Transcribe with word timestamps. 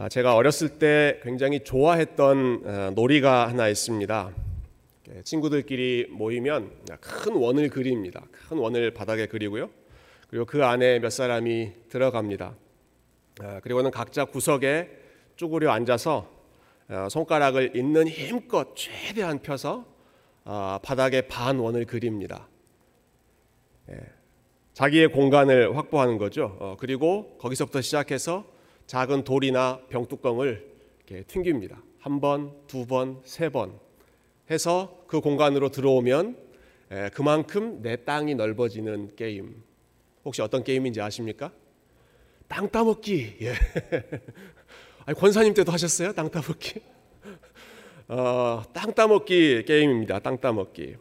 아, 0.00 0.08
제가 0.08 0.34
어렸을 0.34 0.78
때 0.78 1.20
굉장히 1.22 1.60
좋아했던 1.60 2.62
어, 2.64 2.90
놀이가 2.94 3.46
하나 3.48 3.68
있습니다. 3.68 4.32
예, 5.14 5.22
친구들끼리 5.24 6.06
모이면 6.08 6.70
큰 7.02 7.34
원을 7.34 7.68
그립니다. 7.68 8.24
큰 8.32 8.56
원을 8.56 8.94
바닥에 8.94 9.26
그리고요. 9.26 9.68
그리고 10.30 10.46
그 10.46 10.64
안에 10.64 11.00
몇 11.00 11.10
사람이 11.10 11.72
들어갑니다. 11.90 12.54
아, 13.42 13.60
그리고는 13.60 13.90
각자 13.90 14.24
구석에 14.24 14.88
쭈그려 15.36 15.70
앉아서 15.70 16.30
어, 16.88 17.08
손가락을 17.10 17.76
있는 17.76 18.08
힘껏 18.08 18.74
최대한 18.74 19.40
펴서 19.40 19.84
아, 20.44 20.80
바닥에 20.82 21.28
반 21.28 21.58
원을 21.58 21.84
그립니다. 21.84 22.48
예, 23.90 23.96
자기의 24.72 25.08
공간을 25.08 25.76
확보하는 25.76 26.16
거죠. 26.16 26.56
어, 26.58 26.76
그리고 26.80 27.36
거기서부터 27.36 27.82
시작해서 27.82 28.59
작은 28.90 29.22
돌이나 29.22 29.80
병뚜껑을 29.88 30.66
튕깁니다. 31.28 31.80
한 32.00 32.20
번, 32.20 32.52
두 32.66 32.86
번, 32.86 33.20
세 33.22 33.48
번 33.48 33.78
해서 34.50 35.04
그 35.06 35.20
공간으로 35.20 35.68
들어오면 35.68 36.36
그만큼 37.12 37.82
내 37.82 38.04
땅이 38.04 38.34
넓어지는 38.34 39.14
게임. 39.14 39.62
혹시 40.24 40.42
어떤 40.42 40.64
게임인지 40.64 41.00
아십니까? 41.00 41.52
땅 42.48 42.68
따먹기. 42.68 43.36
예. 43.42 43.54
아니, 45.06 45.16
권사님 45.16 45.54
때도 45.54 45.70
하셨어요? 45.70 46.12
땅 46.12 46.28
따먹기? 46.28 46.80
어, 48.08 48.64
땅 48.72 48.92
따먹기 48.92 49.66
게임입니다. 49.68 50.18
땅 50.18 50.40
따먹기. 50.40 50.96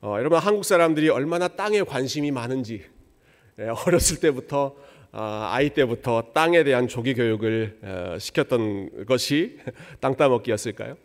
어, 0.00 0.16
여러분 0.18 0.40
한국 0.40 0.64
사람들이 0.64 1.08
얼마나 1.08 1.46
땅에 1.46 1.82
관심이 1.84 2.32
많은지 2.32 2.84
예, 3.60 3.68
어렸을 3.86 4.18
때부터 4.18 4.74
아, 5.14 5.50
아이 5.52 5.68
때부터 5.68 6.32
땅에 6.32 6.64
대한 6.64 6.88
조기 6.88 7.12
교육을 7.12 7.78
어, 7.82 8.18
시켰던 8.18 9.04
것이 9.04 9.58
땅 10.00 10.14
따먹기였을까요? 10.16 10.96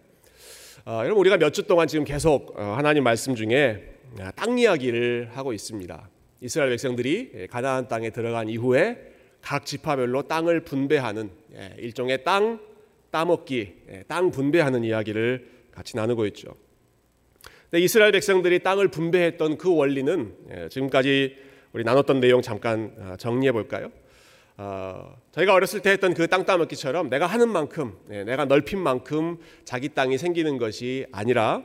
어, 0.86 1.02
여러분 1.04 1.18
우리가 1.18 1.36
몇 1.36 1.52
주 1.52 1.64
동안 1.64 1.90
지금 1.90 2.06
계속 2.06 2.58
어, 2.58 2.76
하나님 2.78 3.04
말씀 3.04 3.36
중에 3.36 3.96
땅 4.38 4.58
이야기를 4.58 5.32
하고 5.34 5.52
있습니다. 5.52 6.10
이스라엘 6.40 6.70
백성들이 6.70 7.32
예, 7.36 7.48
가나안 7.48 7.90
땅에 7.90 8.10
들어간 8.12 8.48
이후에 8.48 8.98
각 9.42 9.66
지파별로 9.66 10.22
땅을 10.24 10.62
분배하는 10.62 11.30
예, 11.56 11.76
일종의 11.78 12.24
땅 12.24 12.62
따먹기, 13.12 13.74
예, 13.90 14.04
땅 14.08 14.32
분배하는 14.32 14.86
이야기를 14.86 15.50
같이 15.72 15.98
나누고 15.98 16.26
있죠. 16.28 16.56
이스라엘 17.74 18.14
백성들이 18.14 18.60
땅을 18.60 18.88
분배했던 18.88 19.58
그 19.58 19.76
원리는 19.76 20.34
지금까지 20.70 21.47
우리 21.74 21.84
나눴던 21.84 22.20
내용 22.20 22.42
잠깐 22.42 22.94
어, 22.98 23.16
정리해 23.18 23.52
볼까요? 23.52 23.92
어, 24.58 25.16
저희가 25.32 25.54
어렸을 25.54 25.82
때 25.82 25.92
했던 25.92 26.14
그 26.14 26.28
땅 26.28 26.46
따먹기처럼 26.46 27.10
내가 27.10 27.28
하는 27.28 27.50
만큼, 27.50 27.94
네, 28.08 28.24
내가 28.24 28.46
넓힌 28.46 28.80
만큼 28.80 29.38
자기 29.66 29.90
땅이 29.90 30.18
생기는 30.18 30.58
것이 30.58 31.06
아니라 31.12 31.64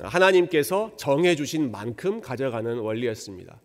하나님께서 0.00 0.92
정해주신 0.96 1.70
만큼 1.70 2.20
가져가는 2.20 2.78
원리였습니다. 2.78 3.60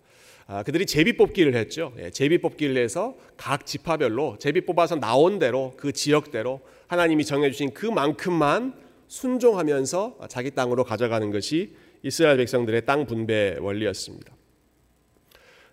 아, 0.48 0.64
그들이 0.64 0.86
제비 0.86 1.16
뽑기를 1.16 1.56
했죠. 1.56 1.94
예, 2.00 2.10
제비 2.10 2.38
뽑기를 2.40 2.78
해서 2.78 3.16
각 3.38 3.66
지파별로 3.66 4.38
제비 4.40 4.62
뽑아서 4.62 4.96
나온 4.96 5.40
대로 5.40 5.74
그 5.78 5.92
지역대로 5.92 6.62
하나님이 6.88 7.26
정해주신 7.26 7.74
그만큼만 7.74 8.74
순종하면서 9.08 10.20
자기 10.30 10.52
땅으로 10.52 10.84
가져가는 10.84 11.30
것이 11.32 11.76
이스라엘 12.02 12.38
백성들의 12.38 12.86
땅 12.86 13.06
분배 13.06 13.56
원리였습니다. 13.60 14.34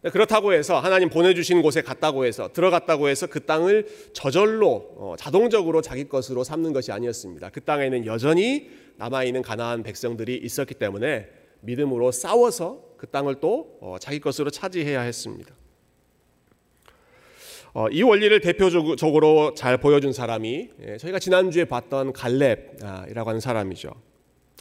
네, 0.02 0.08
그렇다고 0.08 0.54
해서 0.54 0.80
하나님 0.80 1.10
보내주신 1.10 1.60
곳에 1.60 1.82
갔다고 1.82 2.24
해서 2.24 2.50
들어갔다고 2.54 3.08
해서 3.08 3.26
그 3.26 3.44
땅을 3.44 3.86
저절로 4.14 4.94
어, 4.96 5.14
자동적으로 5.18 5.82
자기 5.82 6.08
것으로 6.08 6.42
삼는 6.42 6.72
것이 6.72 6.90
아니었습니다. 6.90 7.50
그 7.50 7.60
땅에는 7.60 8.06
여전히 8.06 8.70
남아 8.96 9.24
있는 9.24 9.42
가나안 9.42 9.82
백성들이 9.82 10.38
있었기 10.38 10.74
때문에 10.74 11.28
믿음으로 11.60 12.12
싸워서 12.12 12.82
그 12.97 13.08
땅을 13.08 13.36
또 13.41 13.76
어, 13.82 13.97
자기 14.00 14.20
것으로 14.20 14.48
차지해야 14.48 15.02
했습니다. 15.02 15.54
어, 17.75 17.88
이 17.91 18.02
원리를 18.02 18.41
대표적으로 18.41 19.52
잘 19.54 19.76
보여준 19.76 20.14
사람이 20.14 20.70
예, 20.82 20.96
저희가 20.96 21.19
지난주에 21.19 21.66
봤던 21.66 22.14
갈렙이라고 22.14 23.28
하는 23.28 23.41
사람이죠. 23.41 23.91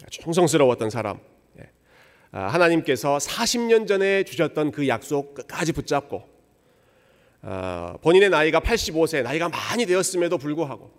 충성스러웠던 0.09 0.89
사람. 0.89 1.19
아, 2.31 2.41
하나님께서 2.47 3.17
40년 3.17 3.87
전에 3.87 4.23
주셨던 4.23 4.71
그 4.71 4.87
약속 4.87 5.33
끝까지 5.33 5.71
붙잡고 5.71 6.23
아, 7.41 7.97
본인의 8.01 8.29
나이가 8.29 8.59
85세, 8.59 9.23
나이가 9.23 9.49
많이 9.49 9.85
되었음에도 9.85 10.37
불구하고 10.37 10.91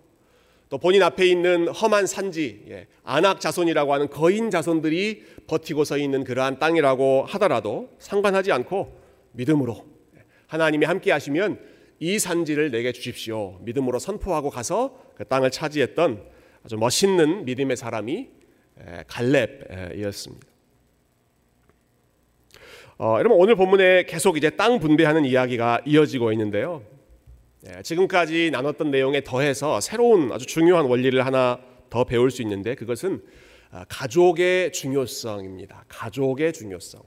또 0.69 0.77
본인 0.77 1.03
앞에 1.03 1.25
있는 1.25 1.67
험한 1.67 2.07
산지, 2.07 2.63
예, 2.69 2.87
안악 3.03 3.41
자손이라고 3.41 3.93
하는 3.93 4.09
거인 4.09 4.49
자손들이 4.49 5.23
버티고 5.47 5.83
서 5.83 5.97
있는 5.97 6.23
그러한 6.23 6.59
땅이라고 6.59 7.25
하더라도 7.27 7.89
상관하지 7.99 8.53
않고 8.53 8.97
믿음으로 9.33 9.85
하나님이 10.47 10.85
함께 10.85 11.11
하시면 11.11 11.59
이 11.99 12.19
산지를 12.19 12.71
내게 12.71 12.93
주십시오. 12.93 13.59
믿음으로 13.61 13.99
선포하고 13.99 14.49
가서 14.49 14.97
그 15.15 15.25
땅을 15.25 15.51
차지했던 15.51 16.23
아주 16.63 16.77
멋있는 16.77 17.45
믿음의 17.45 17.75
사람이 17.75 18.29
갈렙이었습니다. 19.07 20.50
어, 22.97 23.15
여러분 23.19 23.39
오늘 23.39 23.55
본문에 23.55 24.03
계속 24.03 24.37
이제 24.37 24.49
땅 24.49 24.79
분배하는 24.79 25.25
이야기가 25.25 25.81
이어지고 25.85 26.31
있는데요. 26.33 26.83
예, 27.67 27.81
지금까지 27.81 28.49
나눴던 28.51 28.91
내용에 28.91 29.23
더해서 29.23 29.79
새로운 29.81 30.31
아주 30.31 30.45
중요한 30.45 30.85
원리를 30.85 31.23
하나 31.25 31.59
더 31.89 32.03
배울 32.03 32.31
수 32.31 32.41
있는데 32.41 32.75
그것은 32.75 33.21
아, 33.71 33.85
가족의 33.87 34.71
중요성입니다. 34.71 35.85
가족의 35.87 36.53
중요성. 36.53 37.01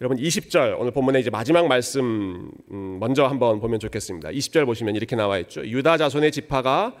여러분 0.00 0.18
20절 0.18 0.80
오늘 0.80 0.90
본문에 0.90 1.20
이제 1.20 1.30
마지막 1.30 1.68
말씀 1.68 2.50
음, 2.72 2.98
먼저 2.98 3.24
한번 3.26 3.60
보면 3.60 3.78
좋겠습니다. 3.78 4.30
20절 4.30 4.66
보시면 4.66 4.96
이렇게 4.96 5.14
나와 5.14 5.38
있죠. 5.38 5.64
유다 5.64 5.96
자손의 5.96 6.32
지파가 6.32 6.96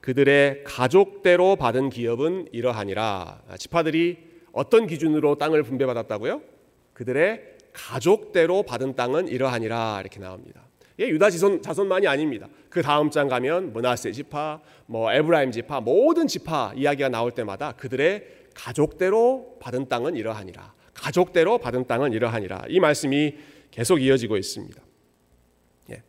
그들의 0.00 0.64
가족대로 0.64 1.56
받은 1.56 1.88
기업은 1.90 2.48
이러하니라. 2.52 3.42
아, 3.48 3.56
지파들이 3.56 4.31
어떤 4.52 4.86
기준으로 4.86 5.36
땅을 5.36 5.62
분배받았다고요? 5.62 6.42
그들의 6.92 7.42
가족대로 7.72 8.62
받은 8.62 8.96
땅은 8.96 9.28
이러하니라 9.28 10.00
이렇게 10.00 10.20
나옵니다. 10.20 10.62
예, 11.00 11.08
유다 11.08 11.30
자손 11.30 11.62
자손만이 11.62 12.06
아닙니다. 12.06 12.48
그 12.68 12.82
다음 12.82 13.10
장 13.10 13.28
가면 13.28 13.72
문하세 13.72 14.12
지파, 14.12 14.60
뭐 14.86 15.10
에브라임 15.12 15.50
지파, 15.50 15.80
모든 15.80 16.26
지파 16.26 16.74
이야기가 16.76 17.08
나올 17.08 17.30
때마다 17.32 17.72
그들의 17.72 18.24
가족대로 18.54 19.56
받은 19.60 19.88
땅은 19.88 20.16
이러하니라. 20.16 20.74
가족대로 20.92 21.56
받은 21.56 21.86
땅은 21.86 22.12
이러하니라. 22.12 22.64
이 22.68 22.78
말씀이 22.78 23.34
계속 23.70 24.02
이어지고 24.02 24.36
있습니다. 24.36 24.82
예. 25.90 26.02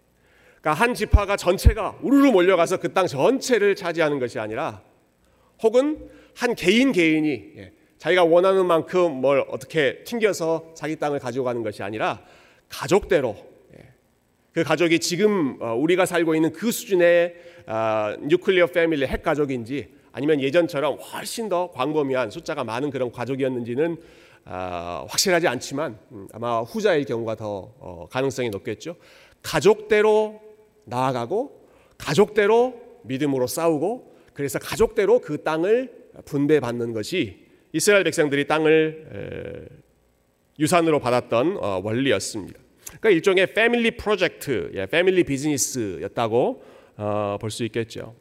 그러니까 0.60 0.74
한 0.74 0.94
지파가 0.94 1.38
전체가 1.38 2.00
우르르 2.02 2.32
몰려가서 2.32 2.78
그 2.78 2.94
땅 2.94 3.08
전체를 3.08 3.76
차지하는 3.76 4.20
것이 4.20 4.38
아니라 4.40 4.82
혹은 5.64 6.10
한 6.36 6.56
개인 6.56 6.92
개인이 6.92 7.54
예. 7.58 7.72
자기가 8.04 8.26
원하는 8.26 8.66
만큼 8.66 9.22
뭘 9.22 9.46
어떻게 9.48 10.04
튕겨서 10.04 10.74
자기 10.74 10.98
땅을 10.98 11.20
가지고 11.20 11.46
가는 11.46 11.64
것이 11.64 11.84
아니라 11.84 12.22
가족대로 12.68 13.34
예. 13.78 13.94
그 14.52 14.62
가족이 14.62 15.00
지금 15.00 15.58
어, 15.62 15.74
우리가 15.74 16.06
살고 16.06 16.36
있는 16.36 16.52
그 16.52 16.70
수준의 16.70 17.34
아, 17.66 18.18
뉴클리어 18.20 18.68
패밀리 18.68 19.06
핵 19.06 19.24
가족인지 19.24 19.94
아니면 20.12 20.42
예전처럼 20.42 21.00
훨씬 21.00 21.48
더 21.48 21.72
광범위한 21.72 22.30
숫자가 22.30 22.66
많은 22.66 22.90
그런 22.90 23.10
가족이었는지는 23.10 23.96
아, 24.44 25.06
확실하지 25.08 25.48
않지만 25.48 25.98
음, 26.12 26.28
아마 26.34 26.60
후자일 26.60 27.06
경우가 27.06 27.36
더 27.36 27.72
어, 27.80 28.08
가능성이 28.12 28.50
높겠죠. 28.50 28.98
가족대로 29.42 30.42
나아가고 30.84 31.70
가족대로 31.98 32.74
믿음으로 33.04 33.48
싸우고 33.48 34.14
그래서 34.34 34.60
가족대로 34.60 35.20
그 35.20 35.42
땅을 35.42 36.12
분배받는 36.26 36.92
것이 36.92 37.43
이스라엘 37.74 38.04
백성들이 38.04 38.48
땅을 38.48 39.70
유산으로 40.60 41.00
받았던 41.00 41.58
어, 41.58 41.82
원리였습니다. 41.84 42.60
그러니까 42.86 43.10
일종의 43.10 43.54
패밀리 43.54 43.92
프로젝트, 43.92 44.72
예, 44.76 44.86
패밀리 44.86 45.24
비즈니스였다고 45.24 46.64
어, 46.98 47.38
볼수 47.42 47.64
있겠죠. 47.66 48.16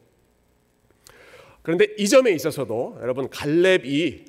그런데 1.61 1.87
이 1.97 2.07
점에 2.07 2.31
있어서도 2.31 2.97
여러분 3.01 3.29
갈렙이 3.29 4.25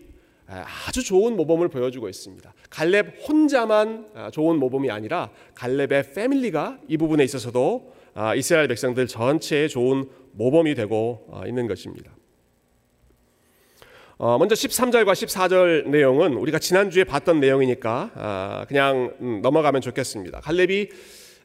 아주 0.46 1.02
좋은 1.02 1.36
모범을 1.36 1.68
보여주고 1.68 2.08
있습니다. 2.08 2.52
갈렙 2.70 3.16
혼자만 3.26 4.10
아, 4.14 4.30
좋은 4.30 4.58
모범이 4.58 4.90
아니라 4.90 5.30
갈렙의 5.54 6.12
패밀리가 6.14 6.80
이 6.88 6.96
부분에 6.96 7.24
있어서도 7.24 7.94
아, 8.14 8.34
이스라엘 8.34 8.68
백성들 8.68 9.06
전체의 9.06 9.68
좋은 9.68 10.04
모범이 10.32 10.74
되고 10.74 11.26
어, 11.30 11.42
있는 11.46 11.66
것입니다. 11.66 12.12
어, 14.16 14.38
먼저 14.38 14.54
13절과 14.54 15.12
14절 15.12 15.88
내용은 15.88 16.34
우리가 16.34 16.60
지난주에 16.60 17.02
봤던 17.02 17.40
내용이니까 17.40 18.10
아, 18.14 18.64
그냥 18.68 19.12
음, 19.20 19.40
넘어가면 19.42 19.80
좋겠습니다. 19.80 20.40
갈렙이 20.40 20.88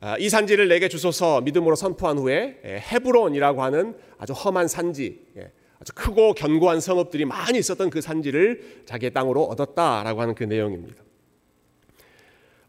아, 0.01 0.17
이 0.19 0.29
산지를 0.29 0.67
내게 0.67 0.87
주소서 0.87 1.41
믿음으로 1.41 1.75
선포한 1.75 2.19
후에 2.19 2.59
예, 2.63 2.83
헤브론이라고 2.91 3.63
하는 3.63 3.95
아주 4.19 4.33
험한 4.33 4.67
산지, 4.67 5.19
예, 5.37 5.51
아주 5.81 5.93
크고 5.95 6.33
견고한 6.33 6.79
성읍들이 6.79 7.25
많이 7.25 7.57
있었던 7.57 7.89
그 7.89 8.01
산지를 8.01 8.83
자기의 8.85 9.11
땅으로 9.13 9.43
얻었다라고 9.45 10.21
하는 10.21 10.35
그 10.35 10.43
내용입니다. 10.43 11.03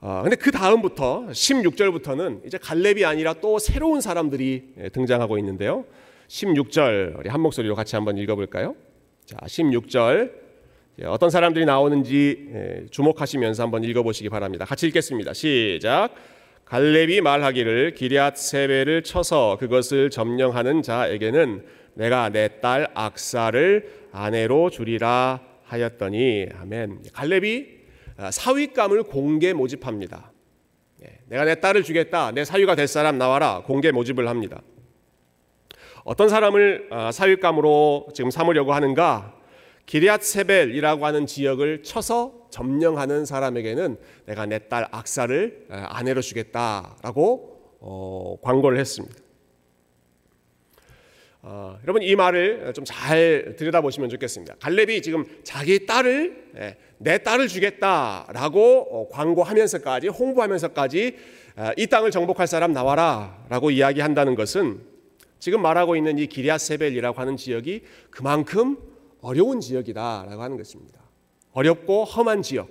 아, 0.00 0.22
근데 0.22 0.34
그 0.36 0.50
다음부터 0.50 1.26
16절부터는 1.28 2.46
이제 2.46 2.56
갈렙이 2.56 3.04
아니라 3.04 3.34
또 3.34 3.58
새로운 3.58 4.00
사람들이 4.00 4.72
예, 4.78 4.88
등장하고 4.88 5.36
있는데요. 5.38 5.84
16절 6.28 7.18
우리 7.18 7.28
한 7.28 7.40
목소리로 7.42 7.74
같이 7.74 7.96
한번 7.96 8.16
읽어볼까요? 8.16 8.74
자, 9.30 9.36
16절 9.46 10.32
어떤 11.04 11.30
사람들이 11.30 11.64
나오는지 11.64 12.48
예, 12.52 12.86
주목하시면서 12.90 13.62
한번 13.62 13.84
읽어보시기 13.84 14.28
바랍니다. 14.28 14.64
같이 14.64 14.88
읽겠습니다. 14.88 15.34
시작. 15.34 16.08
갈렙이 16.64 17.20
말하기를 17.20 17.94
기리앗 17.94 18.36
세배를 18.36 19.04
쳐서 19.04 19.56
그것을 19.60 20.10
점령하는 20.10 20.82
자에게는 20.82 21.64
내가 21.94 22.30
내 22.30 22.48
딸 22.60 22.88
악사를 22.94 24.08
아내로 24.10 24.70
주리라 24.70 25.40
하였더니 25.62 26.46
아멘. 26.60 27.02
갈렙이 27.12 27.66
아, 28.16 28.32
사위감을 28.32 29.04
공개 29.04 29.52
모집합니다. 29.52 30.32
예, 31.04 31.18
내가 31.28 31.44
내 31.44 31.54
딸을 31.60 31.84
주겠다. 31.84 32.32
내 32.32 32.44
사위가 32.44 32.74
될 32.74 32.88
사람 32.88 33.16
나와라. 33.16 33.62
공개 33.64 33.92
모집을 33.92 34.28
합니다. 34.28 34.60
어떤 36.10 36.28
사람을 36.28 36.88
아, 36.90 37.12
사위감으로 37.12 38.08
지금 38.14 38.32
삼으려고 38.32 38.72
하는가? 38.72 39.32
기리앗 39.86 40.24
세벨이라고 40.24 41.06
하는 41.06 41.24
지역을 41.24 41.84
쳐서 41.84 42.48
점령하는 42.50 43.24
사람에게는 43.24 43.96
내가 44.26 44.44
내 44.44 44.58
딸 44.58 44.88
악사를 44.90 45.66
아, 45.70 45.86
아내로 45.90 46.20
주겠다라고 46.20 47.76
어, 47.78 48.36
광고를 48.42 48.80
했습니다. 48.80 49.14
어, 51.42 51.78
여러분 51.84 52.02
이 52.02 52.16
말을 52.16 52.72
좀 52.74 52.84
잘 52.84 53.54
들여다보시면 53.56 54.10
좋겠습니다. 54.10 54.56
갈렙이 54.60 55.02
지금 55.02 55.24
자기 55.44 55.86
딸을 55.86 56.50
예, 56.56 56.76
내 56.98 57.18
딸을 57.22 57.46
주겠다라고 57.46 58.88
어, 58.90 59.08
광고하면서까지 59.12 60.08
홍보하면서까지 60.08 61.16
아, 61.54 61.72
이 61.76 61.86
땅을 61.86 62.10
정복할 62.10 62.48
사람 62.48 62.72
나와라라고 62.72 63.70
이야기한다는 63.70 64.34
것은 64.34 64.90
지금 65.40 65.62
말하고 65.62 65.96
있는 65.96 66.18
이 66.18 66.26
기리아세벨이라고 66.26 67.18
하는 67.18 67.36
지역이 67.36 67.82
그만큼 68.10 68.78
어려운 69.20 69.60
지역이다라고 69.60 70.40
하는 70.40 70.56
것입니다. 70.56 71.00
어렵고 71.52 72.04
험한 72.04 72.42
지역. 72.42 72.68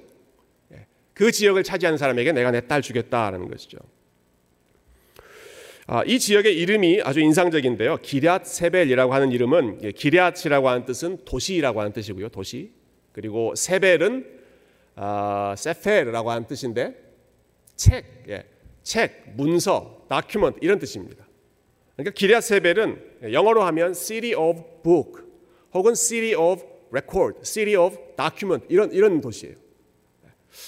예, 0.72 0.86
그 1.14 1.32
지역을 1.32 1.64
차지하는 1.64 1.98
사람에게 1.98 2.32
내가 2.32 2.52
내 2.52 2.62
딸 2.62 2.82
주겠다라는 2.82 3.50
것이죠. 3.50 3.78
아, 5.88 6.04
이 6.06 6.20
지역의 6.20 6.56
이름이 6.56 7.02
아주 7.04 7.20
인상적인데요. 7.20 7.98
기리앗 7.98 8.46
세벨이라고 8.46 9.14
하는 9.14 9.32
이름은 9.32 9.80
예, 9.84 9.92
기리앗이라고 9.92 10.70
하는 10.70 10.86
뜻은 10.86 11.26
도시라고 11.26 11.80
하는 11.80 11.92
뜻이고요. 11.92 12.30
도시. 12.30 12.72
그리고 13.12 13.56
세벨은 13.56 14.40
아, 14.96 15.56
세페르라고 15.58 16.30
하는 16.30 16.46
뜻인데 16.46 16.96
책, 17.76 18.06
예, 18.30 18.46
책, 18.84 19.34
문서, 19.36 20.06
document 20.10 20.60
이런 20.62 20.78
뜻입니다. 20.78 21.26
그러니까 22.00 22.12
기리앗 22.12 22.44
세벨은 22.44 23.34
영어로 23.34 23.62
하면 23.64 23.94
city 23.94 24.34
of 24.34 24.64
book 24.84 25.22
혹은 25.74 25.96
city 25.96 26.34
of 26.34 26.64
record, 26.92 27.40
city 27.44 27.76
of 27.76 27.98
document 28.16 28.66
이런 28.70 28.90
이런 28.94 29.20
도시예요. 29.20 29.56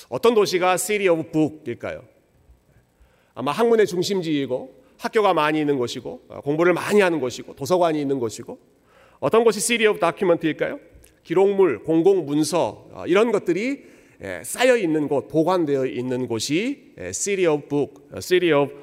어떤 0.09 0.33
도시가 0.33 0.75
city 0.75 1.07
of 1.07 1.31
book일까요? 1.31 2.03
아마 3.33 3.53
학문의 3.53 3.87
중심지이고 3.87 4.81
학교가 4.97 5.33
많이 5.33 5.61
있는 5.61 5.77
곳이고 5.77 6.25
어, 6.27 6.41
공부를 6.41 6.73
많이 6.73 6.99
하는 6.99 7.21
곳이고 7.21 7.55
도서관이 7.55 7.99
있는 7.99 8.19
곳이고 8.19 8.59
어떤 9.21 9.45
곳이 9.45 9.61
City 9.61 9.89
of 9.89 10.01
Document일까요? 10.01 10.79
기록물, 11.23 11.83
공공 11.83 12.25
문서 12.25 12.89
어, 12.91 13.03
이런 13.07 13.31
것들이 13.31 13.85
예, 14.21 14.41
쌓여 14.43 14.75
있는 14.75 15.07
곳, 15.07 15.29
보관되어 15.29 15.85
있는 15.85 16.27
곳이 16.27 16.93
예, 16.99 17.13
City 17.13 17.51
of 17.51 17.69
Book, 17.69 18.03
어, 18.11 18.19
City 18.19 18.51
of 18.51 18.75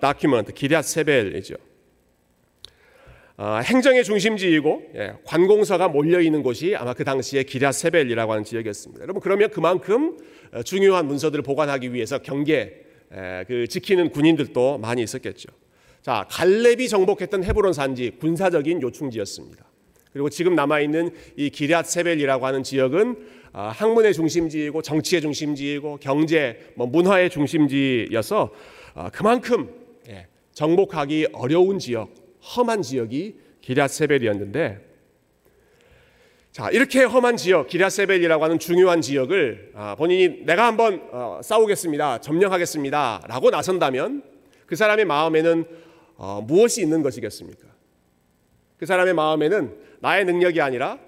Document, 0.00 0.52
기리앗 0.52 0.84
세벨이죠. 0.84 1.56
행정의 3.38 4.02
중심지이고 4.02 4.82
예, 4.96 5.12
관공서가 5.24 5.88
몰려 5.88 6.20
있는 6.20 6.42
곳이 6.42 6.74
아마 6.74 6.92
그 6.92 7.04
당시에 7.04 7.44
기리앗 7.44 7.74
세벨이라고 7.74 8.32
하는 8.32 8.44
지역이었습니다. 8.44 9.02
여러분 9.02 9.22
그러면 9.22 9.50
그만큼 9.50 10.18
중요한 10.64 11.06
문서들을 11.06 11.42
보관하기 11.44 11.94
위해서 11.94 12.18
경계 12.18 12.84
그 13.46 13.66
지키는 13.68 14.10
군인들도 14.10 14.78
많이 14.78 15.02
있었겠죠. 15.02 15.50
자, 16.02 16.26
갈렙이 16.30 16.88
정복했던 16.88 17.44
헤브론 17.44 17.72
산지 17.72 18.10
군사적인 18.18 18.82
요충지였습니다. 18.82 19.64
그리고 20.12 20.30
지금 20.30 20.54
남아 20.54 20.80
있는 20.80 21.10
이 21.36 21.50
기럇 21.50 21.86
세벨이라고 21.86 22.46
하는 22.46 22.62
지역은 22.62 23.38
아, 23.52 23.68
학문의 23.68 24.12
중심지이고 24.14 24.82
정치의 24.82 25.22
중심지이고 25.22 25.98
경제, 26.00 26.58
뭐 26.74 26.86
문화의 26.86 27.30
중심지여서 27.30 28.52
아, 28.94 29.10
그만큼 29.10 29.70
예, 30.08 30.26
정복하기 30.52 31.28
어려운 31.32 31.78
지역, 31.78 32.10
험한 32.56 32.82
지역이 32.82 33.36
기럇 33.60 33.88
세벨이었는데 33.88 34.88
자, 36.58 36.70
이렇게 36.70 37.04
험한 37.04 37.36
지역, 37.36 37.68
기라세벨이라고 37.68 38.42
하는 38.42 38.58
중요한 38.58 39.00
지역을 39.00 39.72
아, 39.76 39.94
본인이 39.94 40.44
내가 40.44 40.66
한번 40.66 41.08
어, 41.12 41.40
싸우겠습니다. 41.40 42.20
점령하겠습니다. 42.20 43.26
라고 43.28 43.50
나선다면 43.50 44.24
그 44.66 44.74
사람의 44.74 45.04
마음에는 45.04 45.64
어, 46.16 46.42
무엇이 46.44 46.82
있는 46.82 47.02
것이겠습니까? 47.02 47.68
그 48.76 48.86
사람의 48.86 49.14
마음에는 49.14 49.76
나의 50.00 50.24
능력이 50.24 50.60
아니라 50.60 50.98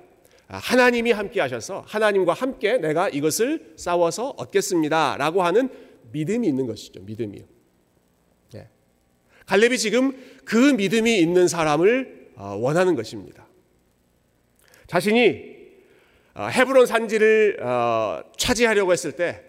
아, 0.47 0.59
하나님이 0.59 1.11
함께 1.11 1.41
하셔서 1.41 1.83
하나님과 1.87 2.33
함께 2.33 2.77
내가 2.79 3.09
이것을 3.09 3.73
싸워서 3.75 4.35
얻겠습니다. 4.37 5.17
라고 5.19 5.43
하는 5.43 5.69
믿음이 6.13 6.47
있는 6.47 6.67
것이죠. 6.69 7.01
믿음이요. 7.03 7.45
네. 9.51 9.61
갈렙이 9.61 9.79
지금 9.79 10.13
그 10.45 10.57
믿음이 10.57 11.19
있는 11.19 11.49
사람을 11.49 12.31
어, 12.37 12.57
원하는 12.59 12.95
것입니다. 12.95 13.47
자신이 14.87 15.51
어, 16.35 16.47
헤브론 16.47 16.87
산지를 16.87 17.59
어, 17.63 18.23
차지하려고 18.37 18.93
했을 18.93 19.13
때 19.13 19.43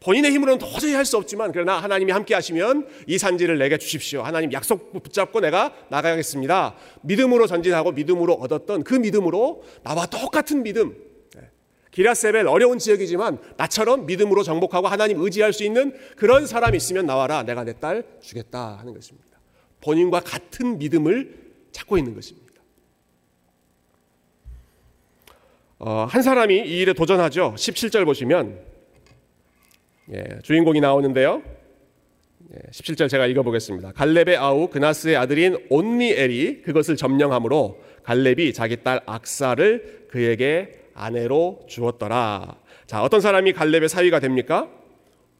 본인의 0.00 0.30
힘으로는 0.32 0.58
도저히 0.58 0.92
할 0.92 1.04
수 1.06 1.16
없지만 1.16 1.52
그러나 1.52 1.78
하나님이 1.78 2.12
함께 2.12 2.34
하시면 2.34 2.86
이 3.06 3.16
산지를 3.16 3.58
내게 3.58 3.78
주십시오. 3.78 4.22
하나님 4.22 4.52
약속 4.52 4.92
붙잡고 4.92 5.40
내가 5.40 5.72
나가겠습니다. 5.88 6.76
믿음으로 7.02 7.46
전진하고 7.46 7.92
믿음으로 7.92 8.34
얻었던 8.34 8.82
그 8.84 8.94
믿음으로 8.94 9.62
나와 9.82 10.04
똑같은 10.06 10.62
믿음. 10.62 10.96
네. 11.34 11.48
기라세벨 11.92 12.46
어려운 12.46 12.78
지역이지만 12.78 13.38
나처럼 13.56 14.04
믿음으로 14.06 14.42
정복하고 14.42 14.86
하나님 14.88 15.20
의지할 15.22 15.52
수 15.54 15.64
있는 15.64 15.94
그런 16.16 16.46
사람이 16.46 16.76
있으면 16.76 17.06
나와라. 17.06 17.42
내가 17.44 17.64
내 17.64 17.72
딸 17.72 18.04
주겠다 18.20 18.76
하는 18.78 18.92
것입니다. 18.92 19.35
본인과 19.86 20.20
같은 20.20 20.78
믿음을 20.78 21.32
찾고 21.70 21.96
있는 21.96 22.14
것입니다. 22.14 22.46
어, 25.78 26.06
한 26.08 26.22
사람이 26.22 26.56
이 26.56 26.80
일에 26.80 26.92
도전하죠. 26.92 27.54
17절 27.56 28.04
보시면 28.04 28.58
예, 30.12 30.40
주인공이 30.42 30.80
나오는데요. 30.80 31.42
예, 32.52 32.70
17절 32.70 33.08
제가 33.08 33.26
읽어보겠습니다. 33.26 33.92
갈렙의 33.92 34.36
아우 34.36 34.68
그나스의 34.68 35.16
아들인 35.16 35.56
온니엘이 35.68 36.62
그것을 36.62 36.96
점령함으로 36.96 37.80
갈렙이 38.02 38.54
자기 38.54 38.82
딸 38.82 39.00
악사를 39.06 40.08
그에게 40.10 40.72
아내로 40.94 41.60
주었더라. 41.68 42.58
자, 42.86 43.02
어떤 43.02 43.20
사람이 43.20 43.52
갈렙의 43.52 43.88
사위가 43.88 44.18
됩니까? 44.18 44.68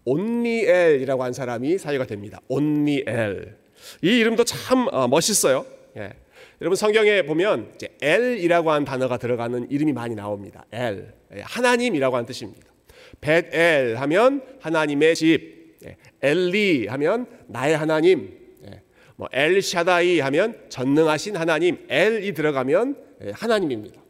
온니엘이라고 0.05 1.25
한 1.25 1.33
사람이 1.33 1.79
사위가 1.79 2.07
됩니다. 2.07 2.41
온니엘. 2.47 3.65
이 4.02 4.19
이름도 4.19 4.45
참 4.45 4.88
어, 4.93 5.09
멋있어요. 5.09 5.64
예. 5.97 6.12
여러분 6.61 6.76
성경에 6.76 7.23
보면 7.23 7.73
이제 7.75 7.88
엘이라고 8.00 8.71
하는 8.71 8.85
단어가 8.85 9.19
들어가는 9.19 9.71
이름이 9.71 9.93
많이 9.93 10.14
나옵니다. 10.14 10.64
엘 10.73 11.14
예, 11.35 11.43
하나님이라고 11.43 12.16
하는 12.16 12.26
뜻입니다. 12.26 12.66
벳엘 13.21 13.97
하면 13.97 14.43
하나님의 14.61 15.14
집, 15.14 15.78
예, 15.85 15.97
엘리 16.23 16.87
하면 16.87 17.26
나의 17.47 17.76
하나님, 17.76 18.38
예, 18.66 18.83
뭐 19.16 19.28
엘샤다이 19.33 20.21
하면 20.21 20.59
전능하신 20.69 21.37
하나님, 21.37 21.85
엘이 21.88 22.33
들어가면 22.33 22.97
하나님입니다. 23.33 24.00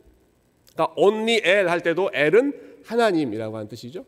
그러니까 0.72 0.94
옷니엘 0.96 1.40
할 1.42 1.80
때도 1.80 2.10
엘은 2.12 2.52
하나님이라고 2.84 3.56
하는 3.56 3.68
뜻이죠. 3.68 4.04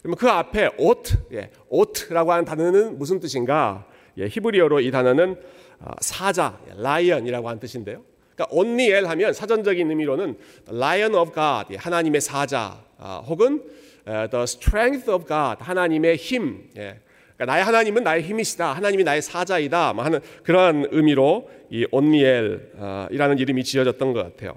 그러면 0.00 0.16
그 0.16 0.28
앞에 0.28 0.70
오트, 0.78 1.16
예, 1.32 1.50
오트라고 1.68 2.32
하는 2.32 2.44
단어는 2.44 2.98
무슨 2.98 3.20
뜻인가? 3.20 3.86
예, 4.18 4.26
히브리어로 4.26 4.80
이 4.80 4.90
단어는 4.90 5.36
어, 5.80 5.90
사자, 6.00 6.58
lion이라고 6.76 7.48
하는 7.48 7.60
뜻인데요. 7.60 8.02
그러니까 8.34 8.56
옷니엘 8.56 9.06
하면 9.06 9.32
사전적인 9.32 9.88
의미로는 9.90 10.36
Lion 10.68 11.14
of 11.14 11.32
God, 11.32 11.76
하나님의 11.76 12.20
사자, 12.20 12.80
아, 12.98 13.22
혹은 13.26 13.62
the 14.04 14.42
strength 14.42 15.10
of 15.10 15.26
God, 15.26 15.56
하나님의 15.60 16.16
힘, 16.16 16.68
예, 16.76 17.00
그러니까 17.36 17.52
나의 17.52 17.64
하나님은 17.64 18.04
나의 18.04 18.22
힘이시다. 18.22 18.72
하나님이 18.72 19.04
나의 19.04 19.20
사자이다. 19.22 19.92
뭐 19.92 20.04
하는 20.04 20.20
그러한 20.44 20.88
의미로 20.90 21.50
이 21.68 21.86
옷니엘이라는 21.90 23.38
이름이 23.38 23.64
지어졌던 23.64 24.12
것 24.12 24.22
같아요. 24.22 24.56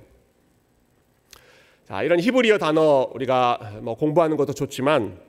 자, 1.88 2.04
이런 2.04 2.20
히브리어 2.20 2.58
단어 2.58 3.10
우리가 3.14 3.80
뭐 3.82 3.96
공부하는 3.96 4.38
것도 4.38 4.54
좋지만 4.54 5.18
어, 5.18 5.26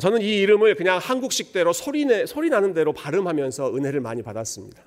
저는 0.00 0.20
이 0.20 0.40
이름을 0.40 0.74
그냥 0.74 0.98
한국식대로 0.98 1.72
소리내 1.72 2.26
소리 2.26 2.50
나는 2.50 2.74
대로 2.74 2.92
발음하면서 2.92 3.74
은혜를 3.74 4.00
많이 4.00 4.22
받았습니다. 4.22 4.82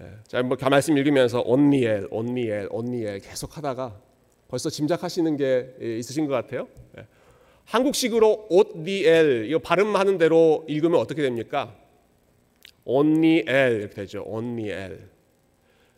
예, 0.00 0.10
제가 0.26 0.42
뭐 0.42 0.56
말씀 0.70 0.96
읽으면서 0.98 1.40
온니엘, 1.42 2.08
온니엘, 2.10 2.68
온니엘 2.70 3.20
계속 3.20 3.56
하다가 3.56 3.94
벌써 4.48 4.70
짐작하시는 4.70 5.36
게 5.36 5.74
있으신 5.80 6.26
것 6.26 6.34
같아요. 6.34 6.66
예. 6.98 7.06
한국식으로 7.64 8.48
옷니엘 8.50 9.46
이거 9.48 9.58
발음하는 9.60 10.18
대로 10.18 10.64
읽으면 10.68 10.98
어떻게 10.98 11.22
됩니까? 11.22 11.74
온니엘 12.84 13.80
이렇게 13.80 13.94
되죠. 13.94 14.24
온니엘. 14.26 15.08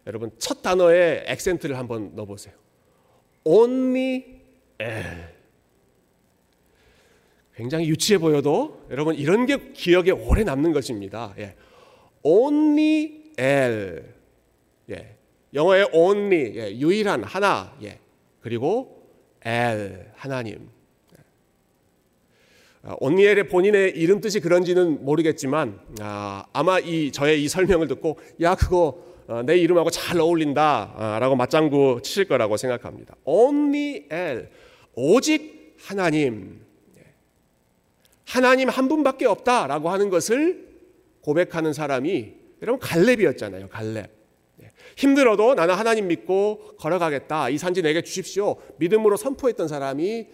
여러분 0.07 0.31
첫 0.39 0.61
단어에 0.61 1.25
액센트를 1.27 1.79
한번 1.79 2.15
넣어보세요. 2.15 2.55
온니엘. 3.45 4.35
굉장히 7.57 7.89
유치해 7.89 8.19
보여도 8.19 8.85
여러분 8.91 9.15
이런 9.15 9.47
게 9.47 9.73
기억에 9.73 10.11
오래 10.11 10.45
남는 10.45 10.73
것입니다. 10.73 11.35
예. 11.39 11.55
only 12.23 13.33
L. 13.39 14.15
예. 14.91 15.17
영어의 15.53 15.89
only 15.93 16.57
예. 16.57 16.79
유일한 16.79 17.23
하나. 17.23 17.77
예. 17.83 17.99
그리고 18.41 19.09
L 19.45 20.11
하나님. 20.17 20.69
온니엘의 22.99 23.41
어, 23.41 23.45
본인의 23.45 23.93
이름 23.97 24.21
뜻이 24.21 24.41
그런지는 24.41 25.05
모르겠지만 25.05 25.81
아, 26.01 26.45
아마 26.53 26.79
이 26.79 27.13
저의 27.13 27.43
이 27.43 27.49
설명을 27.49 27.89
듣고 27.89 28.19
야 28.43 28.55
그거 28.55 29.03
어, 29.27 29.43
내 29.43 29.57
이름하고 29.57 29.89
잘 29.89 30.21
어울린다라고 30.21 30.99
아, 30.99 31.35
맞장구 31.35 32.01
치실 32.03 32.27
거라고 32.27 32.59
생각합니다. 32.59 33.17
Only 33.25 34.05
오직 34.95 35.77
하나님 35.81 36.64
하나님 38.35 38.69
한 38.69 38.89
분밖에 38.89 39.27
없다라고 39.27 39.91
하는 39.91 40.11
것을 40.11 40.67
고백하는 41.21 41.73
사람이 41.73 42.33
여러분 42.63 42.81
갈렙이었잖아요. 42.81 43.69
갈렙. 43.69 44.11
네. 44.57 44.73
힘들어도 44.97 45.55
나는 45.55 45.77
하나님 45.77 46.09
믿고 46.09 46.75
걸어가겠다. 46.77 47.51
이 47.51 47.59
산지 47.59 47.81
내게 47.81 48.03
주십시오. 48.03 48.57
믿음으로 48.79 49.17
선포했던 49.17 49.69
사람이 49.69 50.27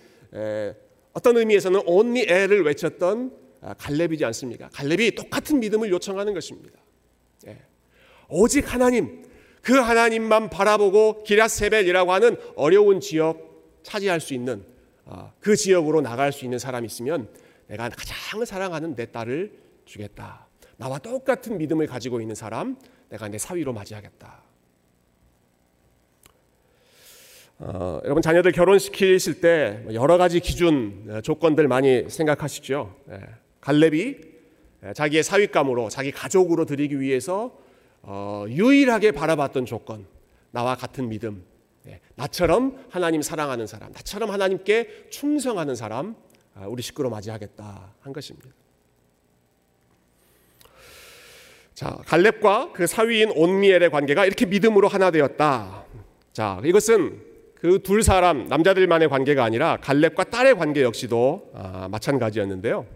어떤 1.12 1.36
의미에서는 1.36 1.82
only 1.84 2.26
L을 2.26 2.64
외쳤던 2.64 3.36
아, 3.60 3.74
갈렙이지 3.74 4.24
않습니까? 4.24 4.70
갈렙이 4.72 5.10
똑같은 5.10 5.60
믿음을 5.60 5.90
요청하는 5.90 6.32
것입니다. 6.32 6.80
예. 7.48 7.58
오직 8.30 8.72
하나님, 8.72 9.26
그 9.60 9.74
하나님만 9.74 10.48
바라보고 10.48 11.24
기라세벨이라고 11.24 12.12
하는 12.14 12.38
어려운 12.56 13.00
지역 13.00 13.82
차지할 13.82 14.20
수 14.20 14.32
있는 14.32 14.64
아, 15.04 15.32
그 15.38 15.54
지역으로 15.54 16.00
나갈 16.00 16.32
수 16.32 16.46
있는 16.46 16.58
사람이 16.58 16.86
있으면 16.86 17.28
내가 17.70 17.88
가장 17.88 18.44
사랑하는 18.44 18.96
내 18.96 19.06
딸을 19.06 19.52
주겠다. 19.84 20.48
나와 20.76 20.98
똑같은 20.98 21.56
믿음을 21.56 21.86
가지고 21.86 22.20
있는 22.20 22.34
사람, 22.34 22.76
내가 23.10 23.28
내 23.28 23.38
사위로 23.38 23.72
맞이하겠다. 23.72 24.42
어, 27.60 28.00
여러분 28.04 28.22
자녀들 28.22 28.52
결혼시키실 28.52 29.40
때 29.40 29.84
여러 29.92 30.16
가지 30.16 30.40
기준 30.40 31.06
어, 31.08 31.20
조건들 31.20 31.68
많이 31.68 32.08
생각하시죠. 32.08 32.96
예, 33.10 33.20
갈렙이 33.60 34.16
예, 34.86 34.92
자기의 34.94 35.22
사윗감으로 35.22 35.90
자기 35.90 36.10
가족으로 36.10 36.64
드리기 36.64 36.98
위해서 37.00 37.56
어, 38.02 38.46
유일하게 38.48 39.12
바라봤던 39.12 39.66
조건 39.66 40.06
나와 40.50 40.74
같은 40.74 41.10
믿음 41.10 41.44
예, 41.86 42.00
나처럼 42.14 42.82
하나님 42.88 43.20
사랑하는 43.20 43.66
사람 43.66 43.92
나처럼 43.92 44.30
하나님께 44.30 45.08
충성하는 45.10 45.74
사람 45.76 46.16
아, 46.16 46.29
우리 46.66 46.82
식구로 46.82 47.10
맞이하겠다 47.10 47.94
한 48.00 48.12
것입니다. 48.12 48.48
자, 51.74 51.96
갈렙과 52.06 52.72
그 52.74 52.86
사위인 52.86 53.30
온미엘의 53.34 53.90
관계가 53.90 54.26
이렇게 54.26 54.44
믿음으로 54.44 54.86
하나 54.86 55.10
되었다. 55.10 55.84
자, 56.32 56.60
이것은 56.62 57.22
그두 57.54 58.02
사람 58.02 58.46
남자들만의 58.48 59.08
관계가 59.08 59.44
아니라 59.44 59.78
갈렙과 59.80 60.24
딸의 60.24 60.56
관계 60.56 60.82
역시도 60.82 61.52
아, 61.54 61.88
마찬가지였는데요. 61.90 62.86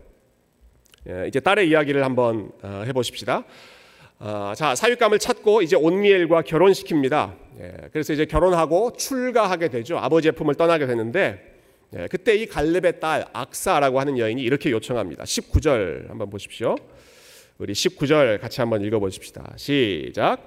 예, 1.08 1.28
이제 1.28 1.40
딸의 1.40 1.68
이야기를 1.68 2.04
한번 2.04 2.50
어, 2.62 2.82
해보십시다. 2.86 3.44
아, 4.18 4.54
자, 4.56 4.74
사윗감을 4.74 5.18
찾고 5.18 5.62
이제 5.62 5.76
온미엘과 5.76 6.42
결혼시킵니다. 6.42 7.34
예, 7.60 7.88
그래서 7.92 8.12
이제 8.12 8.24
결혼하고 8.24 8.92
출가하게 8.96 9.68
되죠. 9.68 9.98
아버지의 9.98 10.32
품을 10.32 10.54
떠나게 10.54 10.86
되는데 10.86 11.53
네, 11.94 12.08
그때 12.10 12.34
이 12.34 12.46
갈렙의 12.46 12.98
딸 12.98 13.24
악사라고 13.32 14.00
하는 14.00 14.18
여인이 14.18 14.42
이렇게 14.42 14.72
요청합니다. 14.72 15.22
19절 15.22 16.08
한번 16.08 16.28
보십시오. 16.28 16.74
우리 17.58 17.72
19절 17.72 18.40
같이 18.40 18.60
한번 18.60 18.82
읽어 18.82 18.98
보십시다. 18.98 19.52
시작. 19.56 20.44